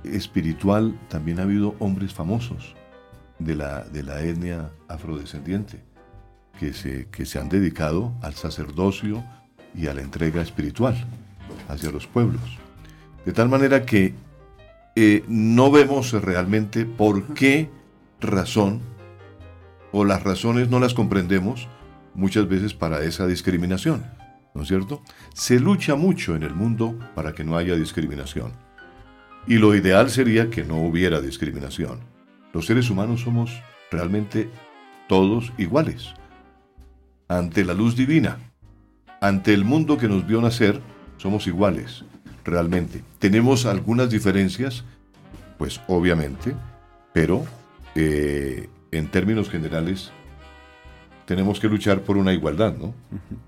espiritual, 0.04 0.96
también 1.10 1.40
ha 1.40 1.44
habido 1.44 1.74
hombres 1.80 2.14
famosos 2.14 2.77
de 3.39 3.56
la, 3.56 3.84
de 3.84 4.04
la 4.04 4.21
etnia 4.21 4.71
afrodescendiente, 4.88 5.84
que 6.60 6.73
se, 6.73 7.08
que 7.10 7.26
se 7.26 7.39
han 7.39 7.50
dedicado 7.50 8.13
al 8.21 8.34
sacerdocio 8.34 9.23
y 9.76 9.88
a 9.88 9.93
la 9.93 10.02
entrega 10.02 10.41
espiritual 10.41 10.95
hacia 11.67 11.91
los 11.91 12.08
pueblos. 12.08 12.41
De 13.26 13.34
tal 13.34 13.50
manera 13.50 13.86
que 13.86 14.13
eh, 14.95 15.23
no 15.28 15.69
vemos 15.69 16.12
realmente 16.13 16.86
por 16.86 17.34
qué 17.34 17.69
razón, 18.19 18.82
o 19.91 20.06
las 20.06 20.23
razones 20.23 20.69
no 20.69 20.80
las 20.80 20.93
comprendemos 20.93 21.67
muchas 22.13 22.47
veces 22.47 22.73
para 22.73 23.04
esa 23.04 23.28
discriminación, 23.28 24.06
¿no 24.56 24.63
es 24.63 24.67
cierto? 24.67 25.04
Se 25.34 25.60
lucha 25.60 25.95
mucho 25.95 26.36
en 26.36 26.43
el 26.43 26.56
mundo 26.56 26.97
para 27.13 27.34
que 27.34 27.43
no 27.43 27.58
haya 27.58 27.76
discriminación. 27.76 28.54
Y 29.45 29.58
lo 29.58 29.76
ideal 29.76 30.10
sería 30.10 30.50
que 30.50 30.63
no 30.63 30.78
hubiera 30.78 31.21
discriminación. 31.21 32.00
Los 32.58 32.65
seres 32.65 32.89
humanos 32.89 33.22
somos 33.22 33.62
realmente 33.91 34.50
todos 35.08 35.54
iguales. 35.60 36.15
Ante 37.28 37.63
la 37.63 37.76
luz 37.76 37.96
divina, 37.96 38.39
ante 39.22 39.54
el 39.54 39.63
mundo 39.63 40.00
que 40.00 40.08
nos 40.08 40.26
vio 40.26 40.41
nacer, 40.41 40.82
somos 41.17 41.46
iguales, 41.46 42.04
realmente. 42.43 43.04
Tenemos 43.20 43.67
algunas 43.67 44.10
diferencias, 44.10 44.86
pues 45.60 45.80
obviamente, 45.88 46.56
pero 47.13 47.46
eh, 47.93 48.72
en 48.89 49.12
términos 49.12 49.52
generales 49.52 50.12
tenemos 51.28 51.60
que 51.60 51.67
luchar 51.67 52.02
por 52.02 52.17
una 52.17 52.34
igualdad, 52.34 52.76
¿no? 52.76 52.96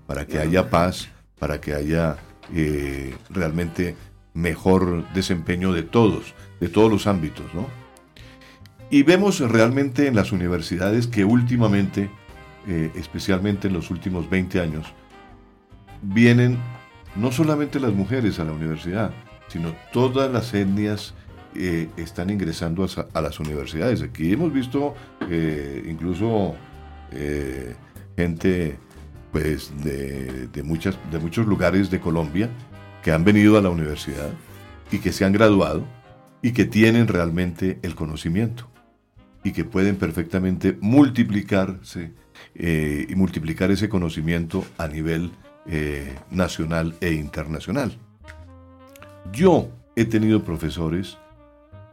Para 0.06 0.24
que 0.24 0.38
haya 0.38 0.70
paz, 0.70 1.08
para 1.36 1.60
que 1.60 1.74
haya 1.74 2.16
eh, 2.54 3.16
realmente 3.28 3.96
mejor 4.34 5.04
desempeño 5.14 5.72
de 5.72 5.82
todos, 5.82 6.32
de 6.60 6.68
todos 6.68 6.88
los 6.88 7.08
ámbitos, 7.08 7.52
¿no? 7.54 7.79
Y 8.90 9.04
vemos 9.04 9.38
realmente 9.38 10.08
en 10.08 10.16
las 10.16 10.32
universidades 10.32 11.06
que 11.06 11.24
últimamente, 11.24 12.10
eh, 12.66 12.90
especialmente 12.96 13.68
en 13.68 13.74
los 13.74 13.88
últimos 13.92 14.28
20 14.28 14.60
años, 14.60 14.92
vienen 16.02 16.58
no 17.14 17.30
solamente 17.30 17.78
las 17.78 17.92
mujeres 17.92 18.40
a 18.40 18.44
la 18.44 18.52
universidad, 18.52 19.12
sino 19.46 19.76
todas 19.92 20.32
las 20.32 20.52
etnias 20.54 21.14
eh, 21.54 21.88
están 21.96 22.30
ingresando 22.30 22.84
a, 23.14 23.20
las 23.20 23.38
universidades. 23.38 24.02
Aquí 24.02 24.32
hemos 24.32 24.52
visto 24.52 24.94
eh, 25.28 25.84
incluso 25.88 26.56
gente 28.16 28.78
pues, 29.32 29.72
de, 29.82 30.48
de 30.48 30.62
muchos 30.62 31.46
lugares 31.46 31.90
de 31.90 32.00
Colombia 32.00 32.48
que 33.02 33.12
han 33.12 33.24
venido 33.24 33.56
a 33.56 33.62
la 33.62 33.70
universidad 33.70 34.30
y 34.92 34.98
que 34.98 35.12
se 35.12 35.24
han 35.24 35.32
graduado 35.32 35.84
y 36.42 36.52
que 36.52 36.64
tienen 36.64 37.08
realmente 37.08 37.80
el 37.82 37.94
conocimiento 37.96 38.69
y 39.42 39.52
que 39.52 39.64
pueden 39.64 39.96
perfectamente 39.96 40.76
multiplicarse 40.80 42.12
eh, 42.54 43.06
y 43.08 43.14
multiplicar 43.14 43.70
ese 43.70 43.88
conocimiento 43.88 44.64
a 44.78 44.88
nivel 44.88 45.30
eh, 45.66 46.14
nacional 46.30 46.94
e 47.00 47.12
internacional. 47.12 47.96
Yo 49.32 49.70
he 49.96 50.04
tenido 50.04 50.42
profesores 50.42 51.18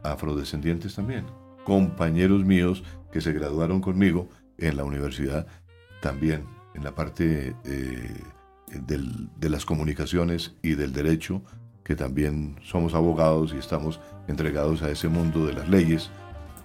afrodescendientes 0.02 0.94
también, 0.94 1.26
compañeros 1.64 2.44
míos 2.44 2.82
que 3.12 3.20
se 3.20 3.32
graduaron 3.32 3.80
conmigo 3.80 4.28
en 4.58 4.76
la 4.76 4.84
universidad, 4.84 5.46
también 6.00 6.44
en 6.74 6.84
la 6.84 6.94
parte 6.94 7.54
eh, 7.64 8.22
de 8.86 9.48
las 9.48 9.64
comunicaciones 9.64 10.54
y 10.62 10.74
del 10.74 10.92
derecho, 10.92 11.42
que 11.84 11.96
también 11.96 12.56
somos 12.62 12.94
abogados 12.94 13.54
y 13.54 13.58
estamos 13.58 13.98
entregados 14.28 14.82
a 14.82 14.90
ese 14.90 15.08
mundo 15.08 15.46
de 15.46 15.54
las 15.54 15.68
leyes 15.68 16.10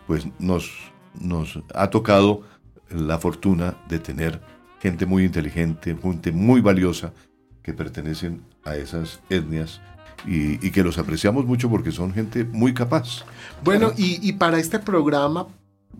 pues 0.08 0.28
nos, 0.39 0.72
nos 1.20 1.60
ha 1.74 1.89
tocado 1.89 2.42
la 2.89 3.18
fortuna 3.20 3.76
de 3.88 4.00
tener 4.00 4.42
gente 4.80 5.06
muy 5.06 5.24
inteligente, 5.24 5.98
gente 6.02 6.32
muy 6.32 6.62
valiosa 6.62 7.13
que 7.62 7.74
pertenecen 7.74 8.44
a 8.66 8.76
esas 8.76 9.22
etnias 9.30 9.80
y, 10.26 10.72
que 10.72 10.84
los 10.84 10.98
apreciamos 10.98 11.46
mucho 11.46 11.70
porque 11.70 11.92
son 11.92 12.13
gente 12.13 12.44
muy 12.44 12.74
capaz. 12.74 13.26
Bueno, 13.63 13.92
y, 13.98 14.34
para 14.34 14.58
este 14.60 14.80
programa, 14.80 15.48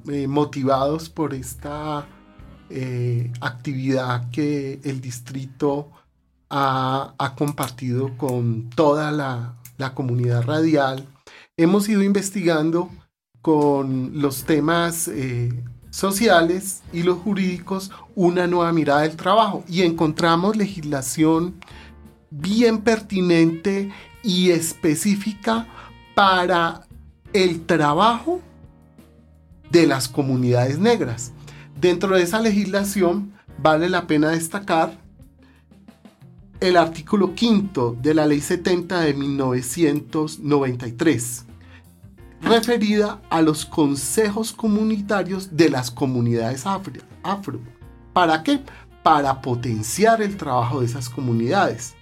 eh, 0.10 0.28
motivados 0.28 1.10
por 1.10 1.34
esta 1.34 2.06
eh, 2.70 3.32
actividad 3.42 4.30
que 4.32 4.80
el 4.84 5.02
distrito 5.02 5.92
ha, 6.50 7.34
compartido 7.38 8.18
con 8.18 8.70
toda 8.70 9.12
la, 9.12 9.56
la 9.78 9.94
comunidad 9.94 10.44
radial, 10.44 11.06
hemos 11.58 11.90
ido 11.90 12.04
investigando 12.04 12.90
con 13.44 14.20
los 14.22 14.46
temas 14.46 15.08
eh, 15.10 15.54
sociales 15.90 16.82
y 16.94 17.04
los 17.04 17.18
jurídicos 17.20 17.92
una 18.16 18.48
nueva 18.48 18.72
mirada 18.72 19.02
del 19.02 19.18
trabajo 19.18 19.66
y 19.68 19.82
encontramos 19.82 20.56
legislación 20.56 21.56
bien 22.32 22.78
pertinente 22.80 23.92
y 24.24 24.52
específica 24.52 25.68
para 26.16 26.88
el 27.34 27.66
trabajo 27.66 28.40
de 29.70 29.88
las 29.88 30.08
comunidades 30.08 30.80
negras. 30.80 31.34
Dentro 31.80 32.16
de 32.16 32.24
esa 32.24 32.40
legislación 32.40 33.34
vale 33.62 33.90
la 33.90 34.08
pena 34.08 34.30
destacar 34.30 34.98
el 36.62 36.78
artículo 36.78 37.36
quinto 37.36 37.98
de 38.02 38.14
la 38.14 38.26
Ley 38.26 38.40
70 38.40 39.02
de 39.02 39.14
1993 39.14 41.48
referida 42.44 43.22
a 43.30 43.42
los 43.42 43.66
consejos 43.66 44.54
comunitarios 44.54 45.56
de 45.56 45.70
las 45.70 45.92
comunidades 45.92 46.66
afro. 46.66 47.60
¿Para 48.14 48.44
qué? 48.44 48.62
Para 49.02 49.42
potenciar 49.42 50.22
el 50.22 50.38
trabajo 50.38 50.82
de 50.82 50.86
esas 50.86 51.10
comunidades. 51.10 51.96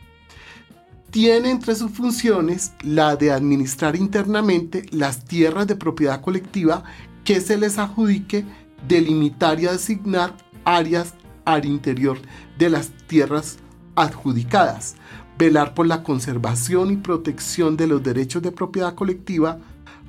Tiene 1.09 1.51
entre 1.51 1.75
sus 1.75 1.91
funciones 1.91 2.71
la 2.81 3.15
de 3.15 3.31
administrar 3.31 3.95
internamente 3.95 4.85
las 4.91 5.25
tierras 5.25 5.67
de 5.67 5.75
propiedad 5.75 6.21
colectiva 6.21 6.83
que 7.23 7.41
se 7.41 7.57
les 7.57 7.77
adjudique, 7.77 8.45
delimitar 8.87 9.59
y 9.59 9.67
asignar 9.67 10.33
áreas 10.63 11.13
al 11.45 11.65
interior 11.65 12.17
de 12.57 12.69
las 12.69 12.91
tierras 13.07 13.57
adjudicadas, 13.95 14.95
velar 15.37 15.73
por 15.73 15.85
la 15.85 16.01
conservación 16.03 16.91
y 16.91 16.97
protección 16.97 17.75
de 17.75 17.87
los 17.87 18.01
derechos 18.01 18.41
de 18.41 18.51
propiedad 18.51 18.95
colectiva, 18.95 19.59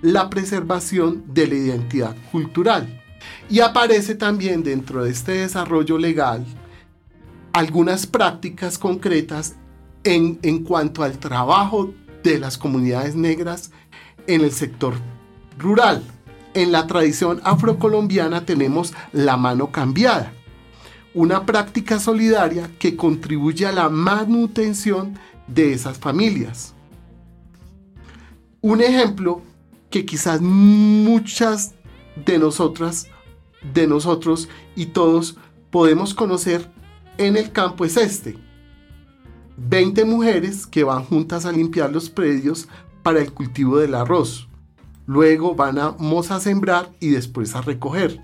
la 0.02 0.28
preservación 0.28 1.24
de 1.32 1.46
la 1.46 1.54
identidad 1.54 2.16
cultural. 2.30 3.02
Y 3.48 3.60
aparece 3.60 4.14
también 4.14 4.62
dentro 4.62 5.04
de 5.04 5.10
este 5.10 5.32
desarrollo 5.32 5.96
legal 5.96 6.44
algunas 7.52 8.06
prácticas 8.06 8.78
concretas 8.78 9.54
en, 10.04 10.38
en 10.42 10.64
cuanto 10.64 11.04
al 11.04 11.18
trabajo 11.18 11.94
de 12.22 12.38
las 12.38 12.58
comunidades 12.58 13.14
negras 13.14 13.70
en 14.26 14.40
el 14.42 14.52
sector 14.52 14.94
rural. 15.58 16.02
En 16.54 16.72
la 16.72 16.86
tradición 16.86 17.40
afrocolombiana 17.44 18.44
tenemos 18.44 18.92
la 19.12 19.36
mano 19.36 19.70
cambiada, 19.70 20.32
una 21.14 21.46
práctica 21.46 21.98
solidaria 21.98 22.70
que 22.78 22.96
contribuye 22.96 23.66
a 23.66 23.72
la 23.72 23.88
manutención 23.88 25.18
de 25.46 25.72
esas 25.72 25.98
familias. 25.98 26.74
Un 28.60 28.80
ejemplo 28.80 29.42
que 29.92 30.04
quizás 30.04 30.40
muchas 30.40 31.74
de 32.26 32.38
nosotras, 32.38 33.06
de 33.72 33.86
nosotros 33.86 34.48
y 34.74 34.86
todos 34.86 35.36
podemos 35.70 36.14
conocer 36.14 36.68
en 37.18 37.36
el 37.36 37.52
campo 37.52 37.84
es 37.84 37.96
este. 37.96 38.36
20 39.56 40.04
mujeres 40.06 40.66
que 40.66 40.82
van 40.82 41.04
juntas 41.04 41.44
a 41.44 41.52
limpiar 41.52 41.92
los 41.92 42.10
predios 42.10 42.68
para 43.04 43.20
el 43.20 43.32
cultivo 43.32 43.78
del 43.78 43.94
arroz. 43.94 44.48
Luego 45.06 45.54
van 45.54 45.78
a, 45.78 45.94
a 46.30 46.40
sembrar 46.40 46.90
y 46.98 47.10
después 47.10 47.54
a 47.54 47.60
recoger. 47.60 48.20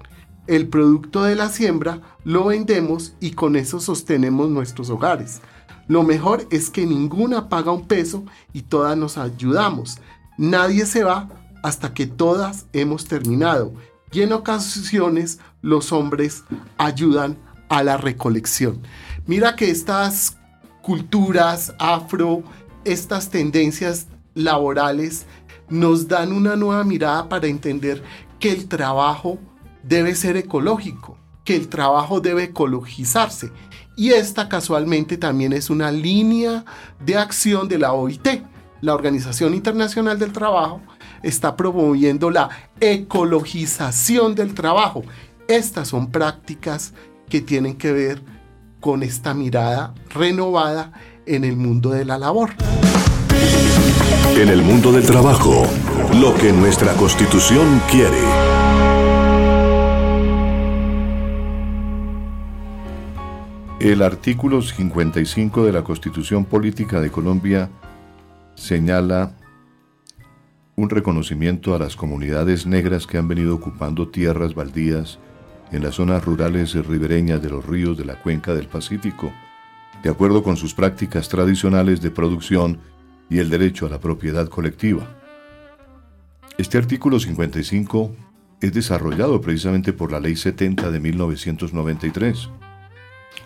El 0.46 0.68
producto 0.68 1.24
de 1.24 1.36
la 1.36 1.50
siembra 1.50 2.00
lo 2.24 2.46
vendemos 2.46 3.12
y 3.20 3.32
con 3.32 3.56
eso 3.56 3.78
sostenemos 3.78 4.48
nuestros 4.48 4.88
hogares. 4.88 5.42
Lo 5.86 6.02
mejor 6.02 6.46
es 6.50 6.70
que 6.70 6.86
ninguna 6.86 7.50
paga 7.50 7.72
un 7.72 7.86
peso 7.86 8.24
y 8.54 8.62
todas 8.62 8.96
nos 8.96 9.18
ayudamos. 9.18 9.98
Nadie 10.38 10.86
se 10.86 11.04
va 11.04 11.28
hasta 11.62 11.94
que 11.94 12.06
todas 12.06 12.66
hemos 12.72 13.06
terminado 13.06 13.72
y 14.12 14.22
en 14.22 14.32
ocasiones 14.32 15.38
los 15.60 15.92
hombres 15.92 16.44
ayudan 16.78 17.36
a 17.68 17.82
la 17.82 17.96
recolección. 17.96 18.80
Mira 19.26 19.56
que 19.56 19.70
estas 19.70 20.38
culturas 20.82 21.74
afro, 21.78 22.42
estas 22.84 23.28
tendencias 23.28 24.06
laborales 24.34 25.26
nos 25.68 26.08
dan 26.08 26.32
una 26.32 26.56
nueva 26.56 26.84
mirada 26.84 27.28
para 27.28 27.46
entender 27.46 28.02
que 28.38 28.52
el 28.52 28.68
trabajo 28.68 29.38
debe 29.82 30.14
ser 30.14 30.36
ecológico, 30.36 31.18
que 31.44 31.56
el 31.56 31.68
trabajo 31.68 32.20
debe 32.20 32.44
ecologizarse. 32.44 33.52
Y 33.96 34.10
esta 34.10 34.48
casualmente 34.48 35.18
también 35.18 35.52
es 35.52 35.70
una 35.70 35.90
línea 35.90 36.64
de 37.04 37.16
acción 37.16 37.68
de 37.68 37.78
la 37.78 37.92
OIT, 37.92 38.42
la 38.80 38.94
Organización 38.94 39.54
Internacional 39.54 40.18
del 40.18 40.32
Trabajo, 40.32 40.80
está 41.22 41.56
promoviendo 41.56 42.30
la 42.30 42.48
ecologización 42.80 44.34
del 44.34 44.54
trabajo. 44.54 45.02
Estas 45.48 45.88
son 45.88 46.10
prácticas 46.10 46.92
que 47.28 47.40
tienen 47.40 47.76
que 47.76 47.92
ver 47.92 48.22
con 48.80 49.02
esta 49.02 49.34
mirada 49.34 49.94
renovada 50.10 50.92
en 51.26 51.44
el 51.44 51.56
mundo 51.56 51.90
de 51.90 52.04
la 52.04 52.18
labor. 52.18 52.50
En 54.36 54.48
el 54.48 54.62
mundo 54.62 54.92
del 54.92 55.04
trabajo, 55.04 55.66
lo 56.14 56.34
que 56.34 56.52
nuestra 56.52 56.92
constitución 56.94 57.80
quiere. 57.90 58.22
El 63.80 64.02
artículo 64.02 64.60
55 64.60 65.64
de 65.64 65.72
la 65.72 65.84
Constitución 65.84 66.44
Política 66.44 67.00
de 67.00 67.10
Colombia 67.10 67.70
señala 68.56 69.32
un 70.78 70.90
reconocimiento 70.90 71.74
a 71.74 71.78
las 71.80 71.96
comunidades 71.96 72.64
negras 72.64 73.08
que 73.08 73.18
han 73.18 73.26
venido 73.26 73.52
ocupando 73.52 74.10
tierras 74.10 74.54
baldías 74.54 75.18
en 75.72 75.82
las 75.82 75.96
zonas 75.96 76.24
rurales 76.24 76.72
ribereñas 76.86 77.42
de 77.42 77.50
los 77.50 77.66
ríos 77.66 77.98
de 77.98 78.04
la 78.04 78.22
cuenca 78.22 78.54
del 78.54 78.68
Pacífico, 78.68 79.32
de 80.04 80.08
acuerdo 80.08 80.44
con 80.44 80.56
sus 80.56 80.74
prácticas 80.74 81.28
tradicionales 81.28 82.00
de 82.00 82.12
producción 82.12 82.78
y 83.28 83.40
el 83.40 83.50
derecho 83.50 83.86
a 83.86 83.90
la 83.90 83.98
propiedad 83.98 84.46
colectiva. 84.46 85.18
Este 86.58 86.78
artículo 86.78 87.18
55 87.18 88.14
es 88.60 88.72
desarrollado 88.72 89.40
precisamente 89.40 89.92
por 89.92 90.12
la 90.12 90.20
Ley 90.20 90.36
70 90.36 90.92
de 90.92 91.00
1993. 91.00 92.50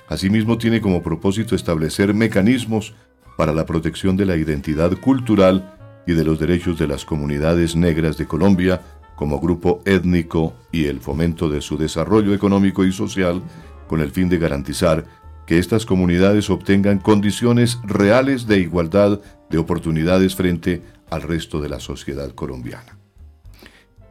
Asimismo, 0.07 0.59
tiene 0.59 0.83
como 0.83 1.03
propósito 1.03 1.55
establecer 1.55 2.13
mecanismos 2.13 2.93
para 3.39 3.55
la 3.55 3.65
protección 3.65 4.19
de 4.19 4.27
la 4.27 4.37
identidad 4.37 4.95
cultural 5.01 5.79
y 6.07 6.13
de 6.13 6.25
los 6.25 6.39
derechos 6.39 6.79
de 6.79 6.87
las 6.87 7.05
comunidades 7.05 7.77
negras 7.77 8.17
de 8.17 8.27
Colombia 8.27 8.81
como 9.17 9.41
grupo 9.41 9.83
étnico 9.85 10.55
y 10.73 10.87
el 10.87 11.01
fomento 11.01 11.49
de 11.49 11.61
su 11.61 11.77
desarrollo 11.77 12.35
económico 12.35 12.85
y 12.85 12.93
social 12.93 13.43
con 13.87 14.01
el 14.01 14.11
fin 14.11 14.29
de 14.29 14.39
garantizar 14.39 15.05
que 15.47 15.59
estas 15.59 15.87
comunidades 15.87 16.51
obtengan 16.51 16.99
condiciones 16.99 17.79
reales 17.85 18.47
de 18.47 18.59
igualdad 18.59 19.21
de 19.51 19.59
oportunidades 19.59 20.35
frente 20.35 20.83
al 21.11 21.23
resto 21.23 21.61
de 21.61 21.69
la 21.69 21.79
sociedad 21.79 22.31
colombiana. 22.31 22.99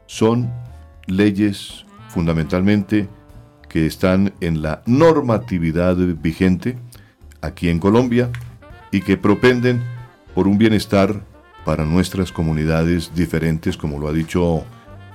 Son 0.06 0.52
leyes 1.08 1.86
fundamentalmente 2.10 3.08
que 3.70 3.86
están 3.86 4.34
en 4.42 4.62
la 4.62 4.84
normatividad 4.86 5.96
vigente 5.96 6.78
aquí 7.42 7.70
en 7.70 7.80
Colombia 7.80 8.30
y 8.92 9.02
que 9.02 9.18
propenden 9.18 9.82
por 10.36 10.48
un 10.48 10.58
bienestar 10.58 11.24
para 11.66 11.86
nuestras 11.86 12.32
comunidades 12.32 13.14
diferentes, 13.14 13.78
como 13.78 14.00
lo 14.00 14.08
ha 14.08 14.14
dicho 14.14 14.64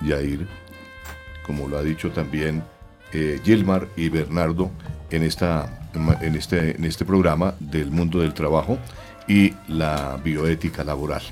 Yair, 0.02 0.46
como 1.44 1.68
lo 1.68 1.78
ha 1.78 1.82
dicho 1.82 2.10
también 2.10 2.62
eh, 3.12 3.40
Gilmar 3.44 3.88
y 3.96 4.08
Bernardo 4.08 4.70
en, 5.10 5.22
esta, 5.22 5.88
en, 6.20 6.34
este, 6.34 6.76
en 6.76 6.84
este 6.84 7.04
programa 7.04 7.54
del 7.60 7.90
mundo 7.90 8.20
del 8.20 8.34
trabajo 8.34 8.78
y 9.28 9.54
la 9.68 10.18
bioética 10.22 10.84
laboral. 10.84 11.22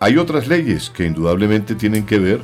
Hay 0.00 0.18
otras 0.18 0.46
leyes 0.46 0.90
que 0.90 1.06
indudablemente 1.06 1.74
tienen 1.74 2.04
que 2.04 2.18
ver 2.18 2.42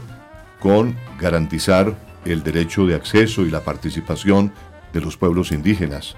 con 0.61 0.97
garantizar 1.21 1.95
el 2.25 2.43
derecho 2.43 2.87
de 2.87 2.95
acceso 2.95 3.43
y 3.43 3.51
la 3.51 3.61
participación 3.61 4.53
de 4.93 5.01
los 5.01 5.17
pueblos 5.17 5.53
indígenas 5.53 6.17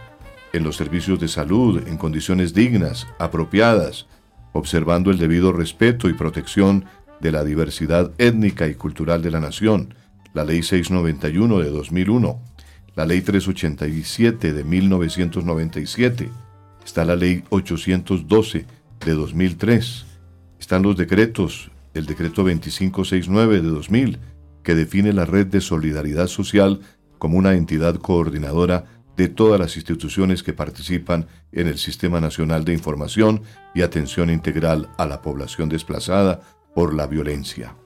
en 0.53 0.63
los 0.63 0.77
servicios 0.77 1.19
de 1.19 1.29
salud 1.29 1.83
en 1.89 1.97
condiciones 1.97 2.55
dignas, 2.55 3.09
apropiadas, 3.19 4.07
observando 4.55 5.11
el 5.11 5.19
debido 5.19 5.53
respeto 5.53 6.09
y 6.09 6.15
protección 6.15 6.87
de 7.21 7.33
la 7.33 7.45
diversidad 7.45 8.13
étnica 8.19 8.67
y 8.69 8.75
cultural 8.75 9.21
de 9.21 9.31
la 9.31 9.41
nación, 9.41 9.95
la 10.33 10.45
Ley 10.45 10.63
691 10.63 11.59
de 11.59 11.71
2001, 11.71 12.41
la 12.97 13.05
Ley 13.05 13.21
387 13.21 14.53
de 14.53 14.65
1997, 14.65 16.31
está 16.85 17.05
la 17.05 17.17
Ley 17.17 17.45
812 17.51 18.67
de 19.05 19.13
2003, 19.13 20.07
están 20.61 20.83
los 20.83 20.97
decretos, 20.97 21.71
el 21.93 22.07
decreto 22.07 22.43
2569 22.43 23.61
de 23.61 23.69
2000, 23.69 24.19
que 24.63 24.75
define 24.75 25.13
la 25.13 25.27
red 25.27 25.47
de 25.47 25.61
solidaridad 25.61 26.29
social 26.29 26.81
como 27.19 27.39
una 27.39 27.55
entidad 27.55 27.97
coordinadora 27.97 28.85
de 29.17 29.29
todas 29.29 29.61
las 29.61 29.77
instituciones 29.77 30.43
que 30.43 30.53
participan 30.53 31.27
en 31.53 31.69
el 31.69 31.79
Sistema 31.79 32.21
Nacional 32.21 32.65
de 32.65 32.73
Información 32.73 33.43
y 33.75 33.83
Atención 33.83 34.31
Integral 34.31 34.89
a 34.99 35.07
la 35.07 35.23
Población 35.23 35.69
Desplazada 35.69 36.41
por 36.75 36.95
la 36.95 37.07
Violencia. 37.07 37.77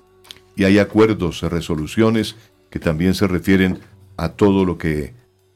Y 0.57 0.65
hay 0.65 0.79
acuerdos, 0.79 1.43
resoluciones 1.43 2.37
que 2.71 2.79
también 2.79 3.15
se 3.15 3.27
refieren 3.27 3.79
a 4.17 4.31
todo 4.31 4.65
lo 4.65 4.79
que 4.79 5.15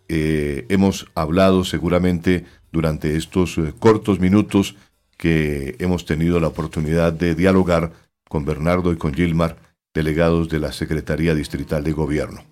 eh, 0.08 0.66
hemos 0.68 1.06
hablado 1.14 1.64
seguramente 1.64 2.44
durante 2.70 3.16
estos 3.16 3.58
eh, 3.58 3.72
cortos 3.78 4.20
minutos 4.20 4.76
que 5.16 5.76
hemos 5.78 6.04
tenido 6.04 6.40
la 6.40 6.48
oportunidad 6.48 7.12
de 7.12 7.34
dialogar 7.34 7.92
con 8.28 8.44
Bernardo 8.44 8.92
y 8.92 8.96
con 8.96 9.14
Gilmar, 9.14 9.56
delegados 9.94 10.48
de 10.48 10.58
la 10.58 10.72
Secretaría 10.72 11.34
Distrital 11.34 11.84
de 11.84 11.92
Gobierno. 11.92 12.44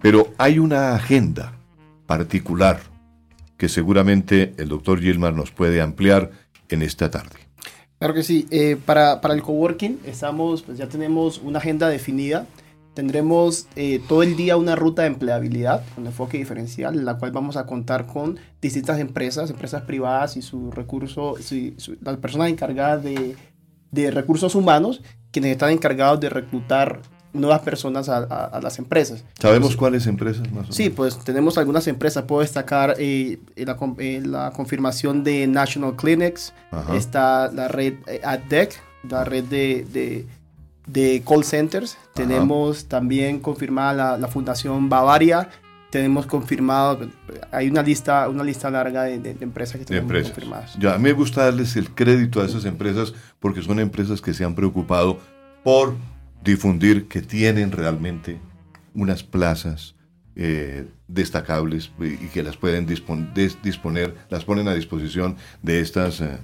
Pero 0.00 0.32
hay 0.38 0.58
una 0.58 0.94
agenda 0.94 1.57
particular 2.08 2.80
que 3.56 3.68
seguramente 3.68 4.54
el 4.56 4.68
doctor 4.68 5.00
Gilmar 5.00 5.34
nos 5.34 5.52
puede 5.52 5.80
ampliar 5.80 6.30
en 6.68 6.82
esta 6.82 7.10
tarde. 7.10 7.36
Claro 7.98 8.14
que 8.14 8.22
sí. 8.22 8.46
Eh, 8.50 8.76
para, 8.84 9.20
para, 9.20 9.34
el 9.34 9.42
coworking 9.42 10.00
estamos, 10.06 10.62
pues 10.62 10.78
ya 10.78 10.88
tenemos 10.88 11.38
una 11.38 11.58
agenda 11.58 11.88
definida. 11.88 12.46
Tendremos 12.94 13.66
eh, 13.76 14.00
todo 14.08 14.22
el 14.22 14.36
día 14.36 14.56
una 14.56 14.74
ruta 14.74 15.02
de 15.02 15.08
empleabilidad 15.08 15.84
con 15.94 16.06
enfoque 16.06 16.38
diferencial, 16.38 16.96
en 16.96 17.04
la 17.04 17.18
cual 17.18 17.30
vamos 17.32 17.56
a 17.56 17.66
contar 17.66 18.06
con 18.06 18.38
distintas 18.60 18.98
empresas, 18.98 19.50
empresas 19.50 19.82
privadas 19.82 20.36
y 20.36 20.42
su 20.42 20.70
recurso, 20.70 21.36
las 22.00 22.16
personas 22.16 22.48
encargadas 22.48 23.04
de, 23.04 23.36
de 23.90 24.10
recursos 24.10 24.54
humanos, 24.54 25.02
quienes 25.30 25.52
están 25.52 25.70
encargados 25.70 26.20
de 26.20 26.30
reclutar 26.30 27.02
nuevas 27.32 27.60
personas 27.60 28.08
a, 28.08 28.60
las 28.62 28.78
empresas. 28.78 29.24
¿Sabemos 29.38 29.76
cuáles 29.76 30.06
empresas 30.06 30.42
más 30.50 30.50
o 30.50 30.62
menos? 30.62 30.76
Sí, 30.76 30.90
pues 30.90 31.18
tenemos 31.18 31.58
algunas 31.58 31.86
empresas. 31.86 32.24
Puedo 32.24 32.42
destacar 32.42 32.94
eh, 32.98 33.38
la, 33.56 34.50
confirmación 34.52 35.24
de 35.24 35.46
National 35.46 35.96
Clinics, 35.96 36.52
está 36.94 37.50
la 37.52 37.68
red 37.68 37.94
eh, 38.06 38.20
AdDec, 38.24 38.74
la 39.08 39.24
red 39.24 39.44
de, 39.44 40.26
de, 40.86 41.22
call 41.26 41.44
centers. 41.44 41.98
Tenemos 42.14 42.86
también 42.86 43.40
confirmada 43.40 44.16
la, 44.18 44.28
Fundación 44.28 44.88
Bavaria. 44.88 45.48
Tenemos 45.90 46.26
confirmado, 46.26 47.08
hay 47.50 47.70
una 47.70 47.82
lista, 47.82 48.28
una 48.28 48.44
lista 48.44 48.70
larga 48.70 49.04
de, 49.04 49.36
empresas 49.40 49.78
que 49.78 49.86
tenemos 49.86 50.22
confirmadas. 50.22 50.76
Ya, 50.78 50.94
a 50.94 50.98
mí 50.98 51.04
me 51.04 51.12
gusta 51.12 51.44
darles 51.44 51.76
el 51.76 51.90
crédito 51.94 52.42
a 52.42 52.44
esas 52.44 52.66
empresas 52.66 53.14
porque 53.40 53.62
son 53.62 53.80
empresas 53.80 54.20
que 54.20 54.34
se 54.34 54.44
han 54.44 54.54
preocupado 54.54 55.18
por 55.64 55.94
difundir 56.42 57.08
que 57.08 57.22
tienen 57.22 57.72
realmente 57.72 58.40
unas 58.94 59.22
plazas 59.22 59.94
eh, 60.36 60.86
destacables 61.08 61.90
y 62.00 62.28
que 62.28 62.42
las 62.42 62.56
pueden 62.56 62.86
disponer, 62.86 64.14
las 64.30 64.44
ponen 64.44 64.68
a 64.68 64.74
disposición 64.74 65.36
de 65.62 65.80
estas 65.80 66.20
eh, 66.20 66.38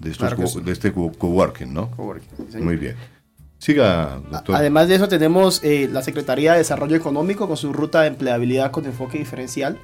de, 0.00 0.10
estos 0.10 0.64
de 0.64 0.72
este 0.72 0.92
coworking, 0.92 1.72
¿no? 1.72 1.90
Muy 2.60 2.76
bien. 2.76 2.96
Siga, 3.58 4.20
doctor. 4.30 4.54
Además 4.54 4.88
de 4.88 4.96
eso, 4.96 5.08
tenemos 5.08 5.64
eh, 5.64 5.88
la 5.90 6.02
Secretaría 6.02 6.52
de 6.52 6.58
Desarrollo 6.58 6.94
Económico 6.94 7.48
con 7.48 7.56
su 7.56 7.72
ruta 7.72 8.02
de 8.02 8.08
empleabilidad 8.08 8.70
con 8.70 8.84
enfoque 8.84 9.18
diferencial 9.18 9.78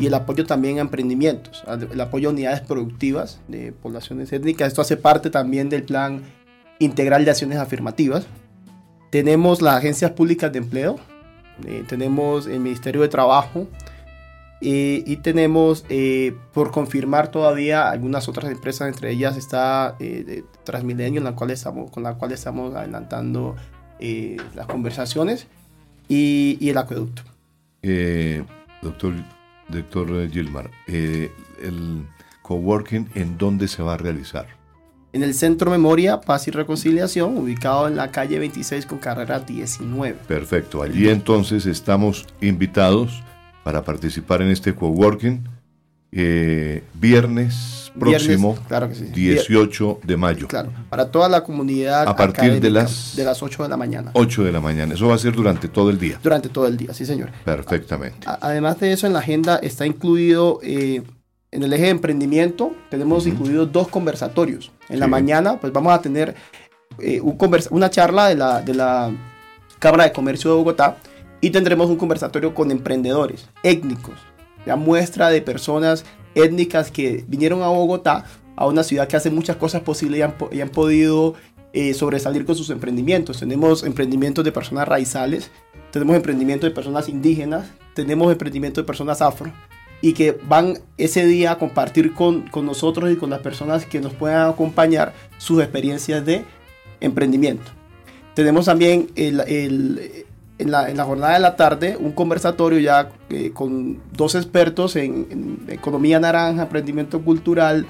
y 0.00 0.06
el 0.06 0.14
apoyo 0.14 0.46
también 0.46 0.78
a 0.78 0.80
emprendimientos, 0.80 1.62
el 1.66 2.00
apoyo 2.00 2.30
a 2.30 2.32
unidades 2.32 2.62
productivas 2.62 3.40
de 3.46 3.72
poblaciones 3.72 4.32
étnicas. 4.32 4.68
Esto 4.68 4.80
hace 4.80 4.96
parte 4.96 5.28
también 5.28 5.68
del 5.68 5.82
plan 5.82 6.22
integral 6.78 7.26
de 7.26 7.32
acciones 7.32 7.58
afirmativas 7.58 8.26
tenemos 9.10 9.62
las 9.62 9.76
agencias 9.76 10.10
públicas 10.12 10.52
de 10.52 10.58
empleo, 10.58 10.98
eh, 11.66 11.84
tenemos 11.88 12.46
el 12.46 12.60
Ministerio 12.60 13.00
de 13.02 13.08
Trabajo 13.08 13.66
eh, 14.60 15.02
y 15.06 15.16
tenemos 15.16 15.84
eh, 15.88 16.36
por 16.52 16.70
confirmar 16.70 17.30
todavía 17.30 17.90
algunas 17.90 18.28
otras 18.28 18.50
empresas, 18.50 18.88
entre 18.88 19.10
ellas 19.10 19.36
está 19.36 19.96
Transmilenio, 20.64 21.20
la 21.20 21.34
cual 21.34 21.50
estamos, 21.50 21.90
con 21.90 22.02
la 22.02 22.14
cual 22.14 22.32
estamos 22.32 22.74
adelantando 22.74 23.56
las 24.54 24.66
conversaciones 24.66 25.46
y, 26.08 26.56
y 26.60 26.70
el 26.70 26.78
acueducto. 26.78 27.22
doctor, 28.82 29.14
doctor 29.68 30.30
Gilmar, 30.30 30.70
el 30.86 32.06
coworking, 32.42 33.08
¿en 33.14 33.38
dónde 33.38 33.66
se 33.66 33.82
va 33.82 33.94
a 33.94 33.96
realizar? 33.96 34.57
En 35.12 35.22
el 35.22 35.34
Centro 35.34 35.70
Memoria, 35.70 36.20
Paz 36.20 36.48
y 36.48 36.50
Reconciliación, 36.50 37.36
ubicado 37.36 37.88
en 37.88 37.96
la 37.96 38.10
calle 38.10 38.38
26 38.38 38.86
con 38.86 38.98
carrera 38.98 39.40
19. 39.40 40.18
Perfecto, 40.26 40.82
allí 40.82 41.08
entonces 41.08 41.66
estamos 41.66 42.26
invitados 42.40 43.22
para 43.64 43.84
participar 43.84 44.42
en 44.42 44.48
este 44.48 44.74
coworking 44.74 45.48
eh, 46.10 46.84
viernes 46.94 47.92
próximo, 47.98 48.56
claro 48.66 48.88
que 48.88 48.94
sí. 48.94 49.04
18 49.04 50.00
de 50.04 50.16
mayo. 50.16 50.48
Claro, 50.48 50.70
para 50.88 51.10
toda 51.10 51.28
la 51.28 51.42
comunidad. 51.42 52.08
A 52.08 52.16
partir 52.16 52.60
de 52.60 52.70
las, 52.70 53.14
de 53.16 53.24
las 53.24 53.42
8 53.42 53.64
de 53.64 53.68
la 53.68 53.76
mañana. 53.76 54.10
8 54.14 54.44
de 54.44 54.52
la 54.52 54.60
mañana. 54.60 54.94
Eso 54.94 55.08
va 55.08 55.16
a 55.16 55.18
ser 55.18 55.34
durante 55.34 55.68
todo 55.68 55.90
el 55.90 55.98
día. 55.98 56.18
Durante 56.22 56.48
todo 56.48 56.66
el 56.66 56.76
día, 56.76 56.94
sí, 56.94 57.04
señor. 57.04 57.30
Perfectamente. 57.44 58.26
además 58.26 58.78
de 58.80 58.92
eso, 58.92 59.06
en 59.06 59.12
la 59.12 59.18
agenda 59.18 59.56
está 59.56 59.86
incluido, 59.86 60.60
eh, 60.62 61.02
en 61.50 61.62
el 61.62 61.72
eje 61.72 61.84
de 61.84 61.90
emprendimiento, 61.90 62.72
tenemos 62.90 63.26
incluidos 63.26 63.72
dos 63.72 63.88
conversatorios. 63.88 64.72
En 64.88 65.00
la 65.00 65.06
mañana, 65.06 65.58
pues 65.60 65.72
vamos 65.72 65.92
a 65.92 66.00
tener 66.00 66.34
eh, 66.98 67.20
un 67.20 67.38
una 67.70 67.90
charla 67.90 68.28
de 68.28 68.34
la, 68.34 68.62
de 68.62 68.74
la 68.74 69.12
Cámara 69.78 70.04
de 70.04 70.12
Comercio 70.12 70.50
de 70.50 70.56
Bogotá 70.56 70.96
y 71.40 71.50
tendremos 71.50 71.88
un 71.88 71.96
conversatorio 71.96 72.54
con 72.54 72.70
emprendedores 72.70 73.48
étnicos 73.62 74.16
la 74.68 74.76
muestra 74.76 75.30
de 75.30 75.40
personas 75.40 76.04
étnicas 76.34 76.90
que 76.90 77.24
vinieron 77.26 77.62
a 77.62 77.68
Bogotá, 77.68 78.24
a 78.54 78.66
una 78.66 78.82
ciudad 78.82 79.08
que 79.08 79.16
hace 79.16 79.30
muchas 79.30 79.56
cosas 79.56 79.82
posibles 79.82 80.18
y 80.52 80.60
han, 80.60 80.68
podido 80.68 81.34
eh, 81.72 81.94
sobresalir 81.94 82.44
con 82.44 82.54
sus 82.54 82.70
emprendimientos. 82.70 83.40
Tenemos 83.40 83.82
emprendimientos 83.82 84.44
de 84.44 84.52
personas 84.52 84.86
raizales, 84.86 85.50
tenemos 85.90 86.16
emprendimientos 86.16 86.68
de 86.68 86.74
personas 86.74 87.08
indígenas, 87.08 87.66
tenemos 87.94 88.30
emprendimientos 88.30 88.84
de 88.84 88.86
personas 88.86 89.22
afro 89.22 89.50
y 90.00 90.12
que 90.12 90.38
van 90.48 90.78
ese 90.96 91.26
día 91.26 91.52
a 91.52 91.58
compartir 91.58 92.14
con, 92.14 92.42
con 92.48 92.66
nosotros 92.66 93.10
y 93.10 93.16
con 93.16 93.30
las 93.30 93.40
personas 93.40 93.84
que 93.84 94.00
nos 94.00 94.14
puedan 94.14 94.48
acompañar 94.48 95.12
sus 95.38 95.60
experiencias 95.60 96.24
de 96.24 96.44
emprendimiento. 97.00 97.70
Tenemos 98.34 98.66
también 98.66 99.08
el, 99.16 99.40
el, 99.40 100.26
en 100.58 100.70
la, 100.70 101.04
jornada 101.04 101.34
de 101.34 101.40
la 101.40 101.56
tarde 101.56 101.96
un 101.98 102.12
conversatorio 102.12 102.78
ya 102.78 103.10
eh, 103.30 103.50
con 103.52 104.00
dos 104.12 104.34
expertos 104.34 104.96
en, 104.96 105.64
economía 105.68 106.20
naranja, 106.20 106.62
emprendimiento 106.62 107.20
cultural 107.22 107.86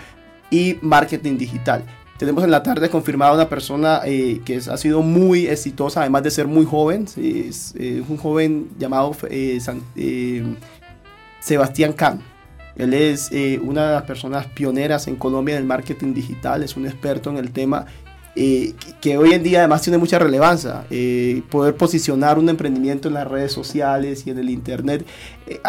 y 0.50 0.76
marketing 0.80 1.36
digital. 1.38 1.84
Tenemos 2.18 2.42
en 2.42 2.50
la 2.50 2.62
tarde 2.62 2.90
confirmada 2.90 3.32
una 3.32 3.48
persona 3.48 4.00
eh, 4.04 4.40
que 4.44 4.56
ha 4.56 4.76
sido 4.76 5.02
muy 5.02 5.46
exitosa, 5.46 6.00
además 6.00 6.24
de 6.24 6.30
ser 6.30 6.48
muy 6.48 6.64
joven. 6.64 7.06
Es, 7.16 7.74
un 8.08 8.16
joven 8.16 8.68
llamado 8.78 9.14
eh, 9.30 9.60
Sebastián 11.40 11.92
Kahn. 11.92 12.20
Él 12.76 12.94
es 12.94 13.30
una 13.60 13.88
de 13.88 13.94
las 13.94 14.02
personas 14.04 14.46
pioneras 14.46 15.08
en 15.08 15.16
Colombia 15.16 15.56
del 15.56 15.64
marketing 15.64 16.14
digital, 16.14 16.62
es 16.62 16.76
un 16.76 16.86
experto 16.86 17.28
en 17.28 17.38
el 17.38 17.50
tema 17.50 17.86
eh, 18.40 18.74
que 19.00 19.18
hoy 19.18 19.32
en 19.32 19.42
día 19.42 19.58
además 19.58 19.82
tiene 19.82 19.98
mucha 19.98 20.16
relevancia. 20.16 20.84
Eh, 20.90 21.42
poder 21.50 21.74
posicionar 21.74 22.38
un 22.38 22.48
emprendimiento 22.48 23.08
en 23.08 23.14
las 23.14 23.26
redes 23.26 23.52
sociales 23.52 24.24
y 24.28 24.30
en 24.30 24.38
el 24.38 24.48
Internet 24.48 25.04
eh, 25.48 25.60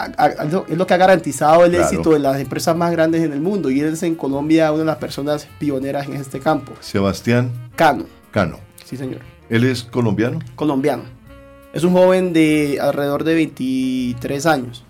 es 0.68 0.78
lo 0.78 0.86
que 0.86 0.94
ha 0.94 0.98
garantizado 0.98 1.66
el 1.66 1.74
éxito 1.74 2.12
de 2.12 2.20
las 2.20 2.40
empresas 2.40 2.78
más 2.78 2.92
grandes 2.92 3.24
en 3.24 3.34
el 3.34 3.42
mundo 3.42 3.72
y 3.72 3.80
él 3.80 3.94
es 3.94 4.04
en 4.04 4.14
Colombia 4.14 4.72
una 4.72 4.82
de 4.82 4.86
las 4.86 4.98
personas 4.98 5.48
pioneras 5.58 6.08
en 6.08 6.18
este 6.18 6.40
campo. 6.40 6.74
Sebastián 6.80 7.52
Cano. 7.76 8.06
Cano. 8.30 8.60
Sí, 8.86 8.98
señor. 8.98 9.22
¿Él 9.50 9.64
es 9.64 9.82
colombiano? 9.82 10.38
Colombiano. 10.54 11.06
Es 11.74 11.84
un 11.84 11.94
joven 11.94 12.34
de 12.34 12.78
alrededor 12.80 13.24
de 13.24 13.34
23 13.34 14.46
años 14.46 14.86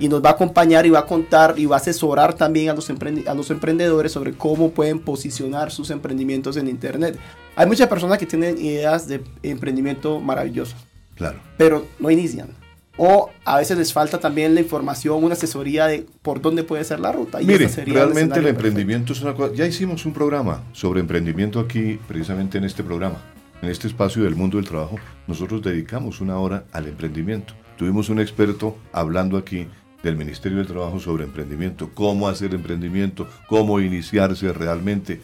y 0.00 0.08
nos 0.08 0.24
va 0.24 0.30
a 0.30 0.32
acompañar 0.32 0.86
y 0.86 0.90
va 0.90 1.00
a 1.00 1.06
contar 1.06 1.54
y 1.58 1.66
va 1.66 1.76
a 1.76 1.78
asesorar 1.78 2.34
también 2.34 2.70
a 2.70 2.74
los, 2.74 2.90
a 2.90 3.34
los 3.34 3.50
emprendedores 3.50 4.10
sobre 4.10 4.32
cómo 4.32 4.70
pueden 4.70 4.98
posicionar 4.98 5.70
sus 5.70 5.90
emprendimientos 5.90 6.56
en 6.56 6.68
Internet. 6.68 7.18
Hay 7.54 7.66
muchas 7.66 7.86
personas 7.86 8.18
que 8.18 8.26
tienen 8.26 8.58
ideas 8.58 9.06
de 9.06 9.22
emprendimiento 9.42 10.18
maravilloso. 10.18 10.74
Claro. 11.16 11.38
Pero 11.58 11.86
no 11.98 12.10
inician. 12.10 12.48
O 12.96 13.30
a 13.44 13.58
veces 13.58 13.76
les 13.78 13.92
falta 13.92 14.18
también 14.18 14.54
la 14.54 14.60
información, 14.60 15.22
una 15.22 15.34
asesoría 15.34 15.86
de 15.86 16.06
por 16.22 16.40
dónde 16.40 16.64
puede 16.64 16.82
ser 16.84 16.98
la 17.00 17.12
ruta. 17.12 17.40
Y 17.40 17.46
Mire, 17.46 17.68
realmente 17.68 18.40
el, 18.40 18.46
emprendimiento 18.46 19.12
es 19.12 19.20
una 19.20 19.34
cosa... 19.34 19.54
Ya 19.54 19.66
hicimos 19.66 20.06
un 20.06 20.12
programa 20.12 20.64
sobre 20.72 21.00
emprendimiento 21.00 21.60
aquí, 21.60 21.98
precisamente 22.08 22.58
en 22.58 22.64
este 22.64 22.82
programa. 22.82 23.18
En 23.62 23.68
este 23.68 23.86
espacio 23.86 24.22
del 24.22 24.34
mundo 24.34 24.56
del 24.56 24.66
trabajo, 24.66 24.96
nosotros 25.26 25.62
dedicamos 25.62 26.22
una 26.22 26.38
hora 26.38 26.64
al 26.72 26.88
emprendimiento. 26.88 27.54
Tuvimos 27.76 28.08
un 28.08 28.20
experto 28.20 28.76
hablando 28.92 29.36
aquí 29.38 29.66
del 30.02 30.16
Ministerio 30.16 30.58
del 30.58 30.66
Trabajo 30.66 30.98
sobre 30.98 31.24
emprendimiento, 31.24 31.90
cómo 31.94 32.28
hacer 32.28 32.54
emprendimiento, 32.54 33.28
cómo 33.48 33.80
iniciarse 33.80 34.52
realmente. 34.52 35.20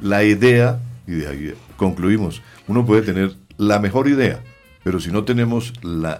La 0.00 0.24
idea, 0.24 0.80
y 1.06 1.12
de 1.12 1.28
ahí 1.28 1.54
concluimos, 1.76 2.42
uno 2.66 2.84
puede 2.84 3.02
tener 3.02 3.34
la 3.56 3.78
mejor 3.78 4.08
idea, 4.08 4.40
pero 4.84 5.00
si 5.00 5.10
no 5.10 5.24
tenemos 5.24 5.72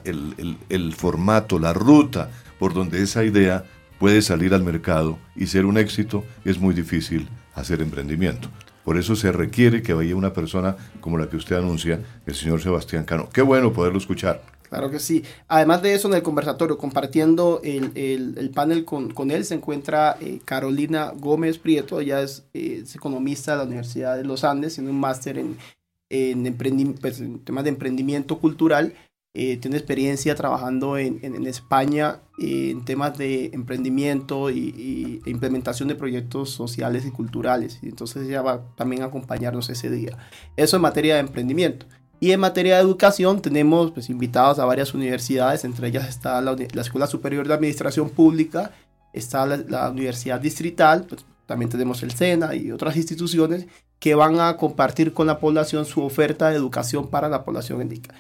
el, 0.05 0.57
el 0.69 0.93
formato, 0.95 1.59
la 1.59 1.73
ruta 1.73 2.31
por 2.59 2.75
donde 2.75 3.03
esa 3.03 3.25
idea 3.25 3.65
puede 3.99 4.23
salir 4.23 4.55
al 4.55 4.65
mercado 4.65 5.19
y 5.37 5.47
ser 5.47 5.67
un 5.67 5.79
éxito, 5.79 6.25
es 6.45 6.59
muy 6.59 6.75
difícil 6.75 7.29
hacer 7.55 7.81
emprendimiento. 7.81 8.49
Por 8.85 8.97
eso 8.97 9.17
se 9.17 9.33
requiere 9.33 9.83
que 9.83 9.93
vaya 9.93 10.17
una 10.17 10.33
persona 10.33 10.77
como 11.01 11.19
la 11.19 11.29
que 11.29 11.37
usted 11.37 11.57
anuncia, 11.57 12.01
el 12.27 12.35
señor 12.35 12.63
Sebastián 12.63 13.05
Cano. 13.05 13.29
Qué 13.31 13.43
bueno 13.43 13.73
poderlo 13.73 13.99
escuchar. 13.99 14.43
Claro 14.69 14.91
que 14.91 15.01
sí. 15.01 15.25
Además 15.49 15.83
de 15.83 15.95
eso, 15.95 16.09
en 16.09 16.15
el 16.15 16.23
conversatorio, 16.23 16.77
compartiendo 16.77 17.61
el, 17.65 17.91
el, 17.95 18.51
panel 18.51 18.85
con, 18.85 19.11
con, 19.13 19.31
él, 19.31 19.45
se 19.45 19.55
encuentra 19.55 20.17
eh, 20.21 20.41
Carolina 20.45 21.13
Gómez 21.17 21.59
Prieto. 21.59 22.01
Ella 22.01 22.23
es, 22.23 22.45
eh, 22.53 22.85
economista 22.95 23.53
de 23.53 23.59
la 23.59 23.65
Universidad 23.65 24.17
de 24.17 24.25
los 24.25 24.45
Andes, 24.45 24.75
tiene 24.75 24.91
un 24.91 25.01
máster 25.01 25.39
en, 25.39 25.57
en, 26.11 26.55
pues, 27.01 27.23
temas 27.45 27.65
de 27.65 27.71
emprendimiento 27.71 28.39
cultural. 28.39 28.95
Eh, 29.35 29.57
tiene 29.59 29.77
experiencia 29.77 30.35
trabajando 30.35 30.99
en, 30.99 31.21
en, 31.23 31.47
España 31.47 32.23
en 32.39 32.85
temas 32.85 33.17
de 33.17 33.51
emprendimiento 33.53 34.51
y, 34.51 35.23
e 35.25 35.31
implementación 35.31 35.87
de 35.89 35.95
proyectos 35.95 36.51
sociales 36.51 37.07
y 37.07 37.11
culturales. 37.11 37.79
Entonces 37.83 38.27
ella 38.27 38.43
va 38.43 38.75
también 38.75 39.03
a 39.03 39.07
acompañarnos 39.07 39.71
ese 39.71 39.91
día. 39.91 40.19
Eso 40.57 40.77
en 40.77 40.83
materia 40.83 41.15
de 41.15 41.21
emprendimiento. 41.21 41.87
Y 42.21 42.33
en 42.33 42.41
materia 42.41 42.77
de 42.77 42.83
educación 42.83 43.41
tenemos 43.41 43.93
pues, 43.93 44.11
invitados 44.11 44.59
a 44.59 44.65
varias 44.65 44.93
universidades, 44.95 45.65
entre 45.65 45.89
ellas 45.89 46.09
está 46.09 46.41
la, 46.41 46.57
Escuela 46.81 47.07
Superior 47.07 47.47
de 47.47 47.55
Administración 47.55 48.11
Pública, 48.11 48.73
está 49.13 49.47
la, 49.47 49.91
Universidad 49.91 50.41
Distrital, 50.41 51.05
pues, 51.09 51.25
también 51.47 51.71
tenemos 51.71 52.03
el 52.03 52.13
SENA 52.13 52.55
y 52.55 52.73
otras 52.73 52.97
instituciones 52.97 53.67
que 54.01 54.15
van 54.15 54.41
a 54.41 54.57
compartir 54.57 55.13
con 55.13 55.27
la 55.27 55.39
población 55.39 55.85
su 55.85 56.03
oferta 56.03 56.51
de 56.51 56.57
educación 56.57 57.09
para 57.09 57.29
la 57.29 57.45
población 57.45 57.81
étnica. 57.81 58.15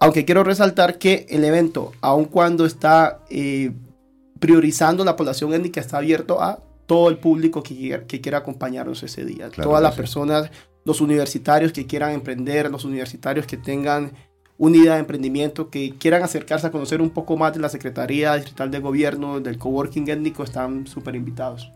Aunque 0.00 0.24
quiero 0.24 0.44
resaltar 0.44 0.98
que 0.98 1.26
el 1.28 1.44
evento, 1.44 1.92
aun 2.00 2.24
cuando 2.24 2.64
está 2.66 3.20
eh, 3.30 3.72
priorizando 4.38 5.04
la 5.04 5.16
población 5.16 5.52
étnica, 5.54 5.80
está 5.80 5.98
abierto 5.98 6.40
a 6.40 6.60
todo 6.88 7.10
el 7.10 7.18
público 7.18 7.62
que, 7.62 8.02
que 8.08 8.20
quiera 8.20 8.38
acompañarnos 8.38 9.04
ese 9.04 9.24
día. 9.24 9.50
Todas 9.50 9.82
las 9.82 9.94
personas 9.94 10.50
los 10.88 11.02
universitarios 11.02 11.72
que 11.72 11.86
quieran 11.86 12.12
emprender, 12.12 12.70
los 12.70 12.86
universitarios 12.86 13.46
que 13.46 13.58
tengan 13.58 14.12
una 14.56 14.78
idea 14.78 14.94
de 14.94 15.00
emprendimiento, 15.00 15.68
que 15.68 15.94
quieran 15.98 16.22
acercarse 16.22 16.66
a 16.66 16.70
conocer 16.70 17.02
un 17.02 17.10
poco 17.10 17.36
más 17.36 17.52
de 17.52 17.60
la 17.60 17.68
Secretaría 17.68 18.34
Distrital 18.34 18.70
de 18.70 18.78
Gobierno, 18.80 19.38
del 19.38 19.58
Coworking 19.58 20.08
Étnico, 20.08 20.42
están 20.42 20.86
súper 20.86 21.14
invitados. 21.14 21.70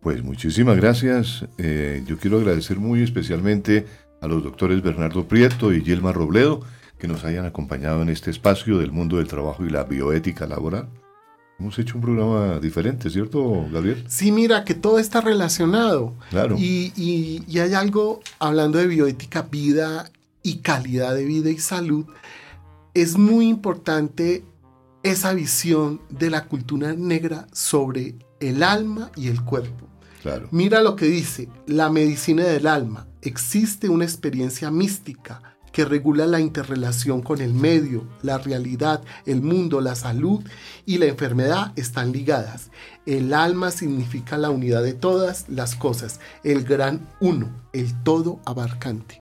Pues 0.00 0.24
muchísimas 0.24 0.76
gracias. 0.76 1.46
Eh, 1.58 2.02
yo 2.06 2.16
quiero 2.16 2.38
agradecer 2.38 2.78
muy 2.78 3.02
especialmente 3.02 3.84
a 4.22 4.28
los 4.28 4.42
doctores 4.42 4.82
Bernardo 4.82 5.28
Prieto 5.28 5.70
y 5.72 5.82
Yelma 5.82 6.12
Robledo 6.12 6.62
que 6.98 7.06
nos 7.06 7.24
hayan 7.24 7.44
acompañado 7.44 8.00
en 8.00 8.08
este 8.08 8.30
espacio 8.30 8.78
del 8.78 8.92
mundo 8.92 9.18
del 9.18 9.28
trabajo 9.28 9.64
y 9.66 9.68
la 9.68 9.84
bioética 9.84 10.46
laboral. 10.46 10.88
Hemos 11.58 11.78
hecho 11.78 11.96
un 11.96 12.02
programa 12.02 12.58
diferente, 12.58 13.08
¿cierto, 13.08 13.66
Gabriel? 13.70 14.04
Sí, 14.08 14.32
mira, 14.32 14.64
que 14.64 14.74
todo 14.74 14.98
está 14.98 15.20
relacionado. 15.20 16.12
Claro. 16.30 16.56
Y, 16.58 16.92
y, 16.96 17.58
hay 17.58 17.74
algo, 17.74 18.20
hablando 18.40 18.78
de 18.78 18.88
bioética, 18.88 19.42
vida 19.42 20.10
y 20.42 20.58
calidad 20.58 21.14
de 21.14 21.24
vida 21.24 21.50
y 21.50 21.58
salud, 21.58 22.06
es 22.92 23.16
muy 23.16 23.48
importante 23.48 24.44
esa 25.04 25.32
visión 25.32 26.00
de 26.08 26.30
la 26.30 26.46
cultura 26.46 26.92
negra 26.94 27.46
sobre 27.52 28.16
el 28.40 28.62
alma 28.62 29.12
y 29.14 29.28
el 29.28 29.42
cuerpo. 29.42 29.86
Claro. 30.22 30.48
Mira 30.50 30.82
lo 30.82 30.96
que 30.96 31.06
dice, 31.06 31.48
la 31.66 31.88
medicina 31.88 32.44
del 32.44 32.66
alma. 32.66 33.06
Existe 33.22 33.88
una 33.88 34.04
experiencia 34.04 34.70
mística 34.70 35.53
que 35.74 35.84
regula 35.84 36.24
la 36.26 36.38
interrelación 36.38 37.20
con 37.20 37.40
el 37.40 37.52
medio, 37.52 38.06
la 38.22 38.38
realidad, 38.38 39.02
el 39.26 39.42
mundo, 39.42 39.80
la 39.80 39.96
salud 39.96 40.40
y 40.86 40.98
la 40.98 41.06
enfermedad 41.06 41.72
están 41.74 42.12
ligadas. 42.12 42.70
El 43.06 43.34
alma 43.34 43.72
significa 43.72 44.38
la 44.38 44.50
unidad 44.50 44.84
de 44.84 44.94
todas 44.94 45.46
las 45.48 45.74
cosas, 45.74 46.20
el 46.44 46.62
gran 46.62 47.06
uno, 47.18 47.50
el 47.72 47.92
todo 48.04 48.38
abarcante. 48.44 49.12